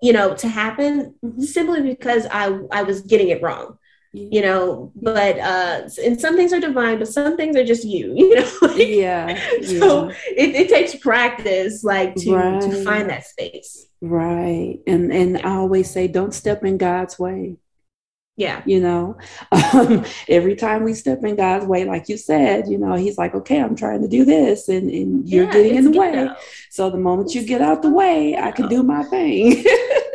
you 0.00 0.12
know, 0.12 0.34
to 0.34 0.48
happen 0.48 1.14
mm-hmm. 1.24 1.42
simply 1.42 1.82
because 1.82 2.26
I 2.30 2.58
I 2.70 2.84
was 2.84 3.00
getting 3.02 3.28
it 3.28 3.42
wrong. 3.42 3.78
You 4.12 4.42
know, 4.42 4.92
but 4.96 5.38
uh 5.38 5.88
and 6.04 6.20
some 6.20 6.36
things 6.36 6.52
are 6.52 6.58
divine, 6.60 6.98
but 6.98 7.08
some 7.08 7.36
things 7.36 7.54
are 7.56 7.64
just 7.64 7.84
you, 7.84 8.12
you 8.16 8.34
know. 8.34 8.74
yeah. 8.74 9.62
So 9.62 10.08
yeah. 10.08 10.14
It, 10.36 10.54
it 10.56 10.68
takes 10.68 10.96
practice 10.96 11.84
like 11.84 12.16
to 12.16 12.34
right. 12.34 12.60
to 12.60 12.84
find 12.84 13.08
that 13.08 13.26
space. 13.26 13.86
Right. 14.00 14.80
And 14.86 15.12
and 15.12 15.38
I 15.38 15.54
always 15.56 15.90
say 15.90 16.08
don't 16.08 16.34
step 16.34 16.64
in 16.64 16.76
God's 16.76 17.18
way. 17.18 17.56
Yeah. 18.36 18.62
You 18.64 18.80
know, 18.80 19.18
um, 19.52 20.04
every 20.26 20.56
time 20.56 20.82
we 20.82 20.94
step 20.94 21.22
in 21.24 21.36
God's 21.36 21.66
way, 21.66 21.84
like 21.84 22.08
you 22.08 22.16
said, 22.16 22.68
you 22.68 22.78
know, 22.78 22.94
He's 22.94 23.18
like, 23.18 23.34
okay, 23.34 23.60
I'm 23.60 23.76
trying 23.76 24.00
to 24.00 24.08
do 24.08 24.24
this, 24.24 24.68
and, 24.68 24.90
and 24.90 25.28
you're 25.28 25.44
yeah, 25.44 25.52
getting 25.52 25.74
in 25.76 25.92
the 25.92 25.98
way. 25.98 26.28
So 26.70 26.88
the 26.88 26.96
moment 26.96 27.34
you 27.34 27.44
get 27.44 27.60
out 27.60 27.82
the 27.82 27.90
way, 27.90 28.36
I 28.36 28.50
can 28.50 28.68
do 28.68 28.82
my 28.82 29.02
thing. 29.04 29.62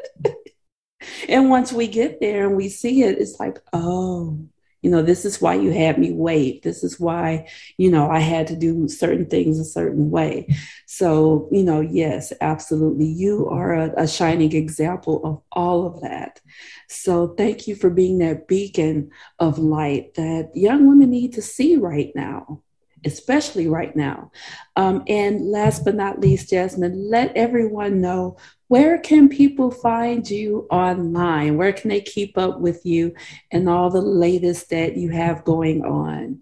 and 1.29 1.49
once 1.49 1.73
we 1.73 1.87
get 1.87 2.19
there 2.19 2.47
and 2.47 2.55
we 2.55 2.69
see 2.69 3.03
it, 3.03 3.19
it's 3.19 3.39
like, 3.39 3.59
oh, 3.73 4.39
you 4.85 4.91
know, 4.91 5.01
this 5.01 5.25
is 5.25 5.41
why 5.41 5.55
you 5.55 5.71
had 5.71 5.97
me 5.97 6.13
wait. 6.13 6.61
This 6.61 6.83
is 6.83 6.99
why, 6.99 7.49
you 7.77 7.89
know, 7.89 8.07
I 8.07 8.19
had 8.19 8.45
to 8.47 8.55
do 8.55 8.87
certain 8.87 9.25
things 9.25 9.57
a 9.59 9.65
certain 9.65 10.11
way. 10.11 10.47
So, 10.85 11.49
you 11.51 11.63
know, 11.63 11.81
yes, 11.81 12.31
absolutely. 12.39 13.07
You 13.07 13.49
are 13.49 13.73
a, 13.73 14.03
a 14.03 14.07
shining 14.07 14.53
example 14.53 15.21
of 15.25 15.41
all 15.51 15.87
of 15.87 16.01
that. 16.01 16.39
So, 16.87 17.29
thank 17.29 17.67
you 17.67 17.75
for 17.75 17.89
being 17.89 18.19
that 18.19 18.47
beacon 18.47 19.09
of 19.39 19.57
light 19.57 20.13
that 20.13 20.51
young 20.53 20.87
women 20.87 21.09
need 21.09 21.33
to 21.33 21.41
see 21.41 21.77
right 21.77 22.11
now 22.13 22.61
especially 23.05 23.67
right 23.67 23.95
now. 23.95 24.31
Um, 24.75 25.03
and 25.07 25.51
last 25.51 25.85
but 25.85 25.95
not 25.95 26.19
least, 26.19 26.49
Jasmine, 26.49 27.09
let 27.09 27.35
everyone 27.37 28.01
know 28.01 28.37
where 28.67 28.97
can 28.97 29.29
people 29.29 29.69
find 29.69 30.27
you 30.29 30.67
online? 30.71 31.57
Where 31.57 31.73
can 31.73 31.89
they 31.89 32.01
keep 32.01 32.37
up 32.37 32.59
with 32.59 32.85
you 32.85 33.13
and 33.51 33.69
all 33.69 33.89
the 33.89 34.01
latest 34.01 34.69
that 34.71 34.97
you 34.97 35.09
have 35.09 35.45
going 35.45 35.85
on? 35.85 36.41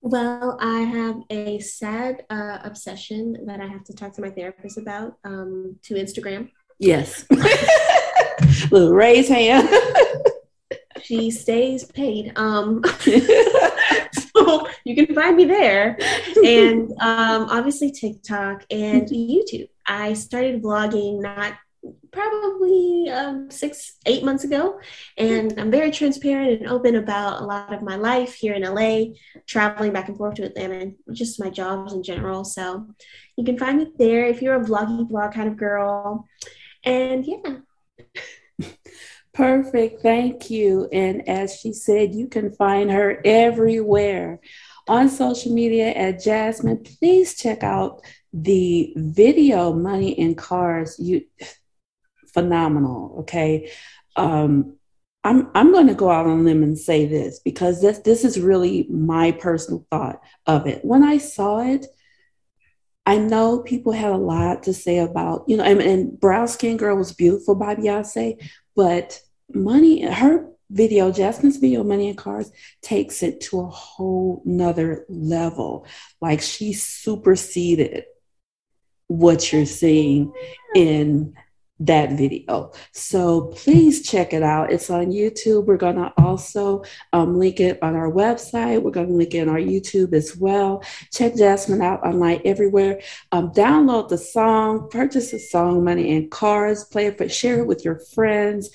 Well, 0.00 0.58
I 0.60 0.80
have 0.80 1.22
a 1.30 1.60
sad 1.60 2.24
uh, 2.28 2.58
obsession 2.62 3.46
that 3.46 3.60
I 3.60 3.66
have 3.66 3.84
to 3.84 3.94
talk 3.94 4.12
to 4.14 4.22
my 4.22 4.30
therapist 4.30 4.76
about 4.76 5.16
um, 5.24 5.78
to 5.84 5.94
Instagram. 5.94 6.50
Yes. 6.78 7.24
Little 8.70 8.92
raise 8.92 9.28
hand. 9.28 9.68
she 11.02 11.30
stays 11.30 11.84
paid. 11.84 12.36
Um, 12.36 12.82
so 14.12 14.68
you 14.84 14.94
can 14.94 15.14
find 15.14 15.36
me 15.36 15.44
there. 15.44 15.96
And 16.44 16.90
um, 17.00 17.46
obviously 17.48 17.90
TikTok 17.90 18.64
and 18.70 19.08
YouTube. 19.08 19.68
I 19.86 20.14
started 20.14 20.62
vlogging 20.62 21.20
not 21.20 21.54
probably 22.12 23.10
um, 23.10 23.50
six, 23.50 23.96
eight 24.06 24.24
months 24.24 24.44
ago. 24.44 24.78
And 25.18 25.58
I'm 25.58 25.70
very 25.70 25.90
transparent 25.90 26.62
and 26.62 26.70
open 26.70 26.96
about 26.96 27.42
a 27.42 27.44
lot 27.44 27.72
of 27.72 27.82
my 27.82 27.96
life 27.96 28.34
here 28.34 28.54
in 28.54 28.62
LA, 28.62 29.14
traveling 29.46 29.92
back 29.92 30.08
and 30.08 30.16
forth 30.16 30.36
to 30.36 30.44
Atlanta, 30.44 30.92
just 31.12 31.40
my 31.40 31.50
jobs 31.50 31.92
in 31.92 32.02
general. 32.02 32.44
So 32.44 32.86
you 33.36 33.44
can 33.44 33.58
find 33.58 33.78
me 33.78 33.92
there 33.98 34.26
if 34.26 34.40
you're 34.40 34.60
a 34.60 34.64
vloggy 34.64 35.08
vlog 35.10 35.34
kind 35.34 35.48
of 35.48 35.56
girl. 35.56 36.26
And 36.84 37.24
yeah. 37.26 38.68
Perfect. 39.34 40.00
Thank 40.00 40.48
you. 40.48 40.88
And 40.92 41.28
as 41.28 41.58
she 41.58 41.72
said, 41.72 42.14
you 42.14 42.28
can 42.28 42.52
find 42.52 42.90
her 42.92 43.20
everywhere 43.24 44.38
on 44.86 45.08
social 45.08 45.52
media 45.52 45.88
at 45.88 46.22
Jasmine. 46.22 46.84
Please 46.84 47.36
check 47.36 47.64
out 47.64 48.02
the 48.34 48.92
video 48.96 49.72
Money 49.72 50.18
and 50.18 50.36
Cars. 50.36 50.98
You 50.98 51.24
phenomenal. 52.26 53.18
Okay. 53.20 53.70
Um, 54.16 54.76
I'm 55.22 55.50
I'm 55.54 55.72
going 55.72 55.86
to 55.86 55.94
go 55.94 56.10
out 56.10 56.26
on 56.26 56.40
a 56.40 56.42
limb 56.42 56.62
and 56.62 56.78
say 56.78 57.06
this 57.06 57.38
because 57.38 57.80
this 57.80 58.00
this 58.00 58.24
is 58.24 58.38
really 58.38 58.86
my 58.90 59.30
personal 59.32 59.86
thought 59.90 60.20
of 60.46 60.66
it. 60.66 60.84
When 60.84 61.02
I 61.02 61.16
saw 61.18 61.60
it, 61.60 61.86
I 63.06 63.18
know 63.18 63.60
people 63.60 63.92
had 63.92 64.12
a 64.12 64.18
lot 64.18 64.64
to 64.64 64.74
say 64.74 64.98
about, 64.98 65.44
you 65.46 65.56
know, 65.56 65.64
and, 65.64 65.80
and 65.80 66.20
Brown 66.20 66.48
Skin 66.48 66.76
Girl 66.76 66.96
was 66.96 67.12
beautiful 67.12 67.54
by 67.54 67.76
Beyonce, 67.76 68.42
but 68.74 69.20
money, 69.54 70.02
her 70.02 70.48
video, 70.70 71.12
Jasmine's 71.12 71.58
video, 71.58 71.84
Money 71.84 72.08
and 72.08 72.18
Cars, 72.18 72.50
takes 72.82 73.22
it 73.22 73.40
to 73.42 73.60
a 73.60 73.66
whole 73.66 74.42
nother 74.44 75.06
level. 75.08 75.86
Like 76.20 76.40
she 76.40 76.72
superseded 76.72 78.04
what 79.08 79.52
you're 79.52 79.66
seeing 79.66 80.32
in 80.74 81.34
that 81.80 82.12
video. 82.12 82.72
So 82.92 83.48
please 83.48 84.08
check 84.08 84.32
it 84.32 84.42
out. 84.42 84.72
It's 84.72 84.90
on 84.90 85.06
YouTube. 85.06 85.66
We're 85.66 85.76
going 85.76 85.96
to 85.96 86.12
also 86.18 86.84
um, 87.12 87.38
link 87.38 87.58
it 87.58 87.82
on 87.82 87.96
our 87.96 88.10
website. 88.10 88.80
We're 88.80 88.92
going 88.92 89.08
to 89.08 89.14
link 89.14 89.34
it 89.34 89.48
on 89.48 89.48
our 89.48 89.60
YouTube 89.60 90.12
as 90.12 90.36
well. 90.36 90.84
Check 91.12 91.34
Jasmine 91.36 91.82
out 91.82 92.04
online 92.06 92.40
everywhere. 92.44 93.00
Um, 93.32 93.50
download 93.50 94.08
the 94.08 94.18
song, 94.18 94.88
purchase 94.88 95.32
the 95.32 95.38
song, 95.38 95.84
Money 95.84 96.16
and 96.16 96.30
Cars, 96.30 96.84
play 96.84 97.06
it, 97.06 97.18
but 97.18 97.32
share 97.32 97.58
it 97.58 97.66
with 97.66 97.84
your 97.84 97.98
friends. 98.14 98.70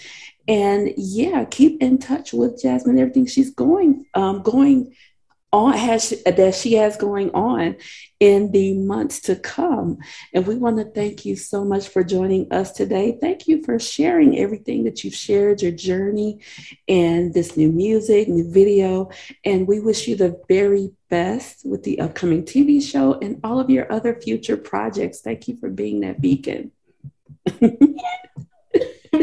And 0.50 0.92
yeah, 0.98 1.46
keep 1.46 1.82
in 1.82 2.00
touch 2.00 2.34
with 2.34 2.62
Jasmine, 2.62 3.00
everything 3.00 3.28
she's 3.28 3.54
going, 3.54 4.06
um, 4.14 4.42
going 4.42 4.94
on 5.52 5.74
has 5.74 6.14
that 6.26 6.56
she 6.56 6.74
has 6.74 6.96
going 6.98 7.32
on 7.32 7.76
in 8.20 8.52
the 8.52 8.74
months 8.76 9.22
to 9.22 9.36
come. 9.36 9.98
And 10.34 10.46
we 10.46 10.56
want 10.56 10.78
to 10.78 10.86
thank 10.86 11.26
you 11.26 11.36
so 11.36 11.64
much 11.64 11.88
for 11.88 12.04
joining 12.04 12.52
us 12.52 12.72
today. 12.72 13.18
Thank 13.20 13.48
you 13.48 13.64
for 13.64 13.80
sharing 13.80 14.38
everything 14.38 14.84
that 14.84 15.04
you've 15.04 15.16
shared, 15.16 15.62
your 15.62 15.72
journey 15.72 16.42
and 16.88 17.34
this 17.34 17.58
new 17.58 17.72
music, 17.72 18.28
new 18.28 18.52
video. 18.52 19.10
And 19.44 19.68
we 19.68 19.80
wish 19.80 20.08
you 20.08 20.16
the 20.16 20.40
very 20.48 20.92
best 21.10 21.66
with 21.66 21.84
the 21.84 22.00
upcoming 22.00 22.44
TV 22.44 22.82
show 22.82 23.14
and 23.20 23.40
all 23.44 23.60
of 23.60 23.70
your 23.70 23.92
other 23.92 24.20
future 24.20 24.58
projects. 24.58 25.22
Thank 25.22 25.48
you 25.48 25.58
for 25.60 25.70
being 25.70 26.02
that 26.02 26.22
beacon. 26.22 26.72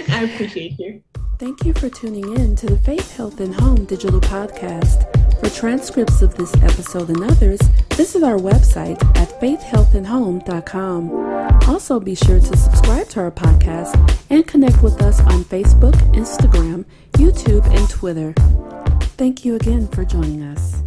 I 0.08 0.22
appreciate 0.22 0.78
you. 0.78 1.02
Thank 1.38 1.64
you 1.66 1.74
for 1.74 1.90
tuning 1.90 2.34
in 2.34 2.56
to 2.56 2.66
the 2.66 2.78
Faith, 2.78 3.14
Health, 3.16 3.40
and 3.40 3.54
Home 3.54 3.84
digital 3.84 4.20
podcast. 4.20 5.25
For 5.46 5.54
transcripts 5.54 6.22
of 6.22 6.34
this 6.34 6.52
episode 6.56 7.08
and 7.08 7.22
others, 7.22 7.60
visit 7.94 8.24
our 8.24 8.36
website 8.36 9.00
at 9.16 9.28
faithhealthandhome.com. 9.40 11.12
Also, 11.68 12.00
be 12.00 12.16
sure 12.16 12.40
to 12.40 12.56
subscribe 12.56 13.08
to 13.10 13.20
our 13.20 13.30
podcast 13.30 14.18
and 14.28 14.44
connect 14.44 14.82
with 14.82 15.00
us 15.00 15.20
on 15.20 15.44
Facebook, 15.44 15.94
Instagram, 16.14 16.84
YouTube, 17.12 17.64
and 17.66 17.88
Twitter. 17.88 18.34
Thank 19.16 19.44
you 19.44 19.54
again 19.54 19.86
for 19.86 20.04
joining 20.04 20.42
us. 20.42 20.82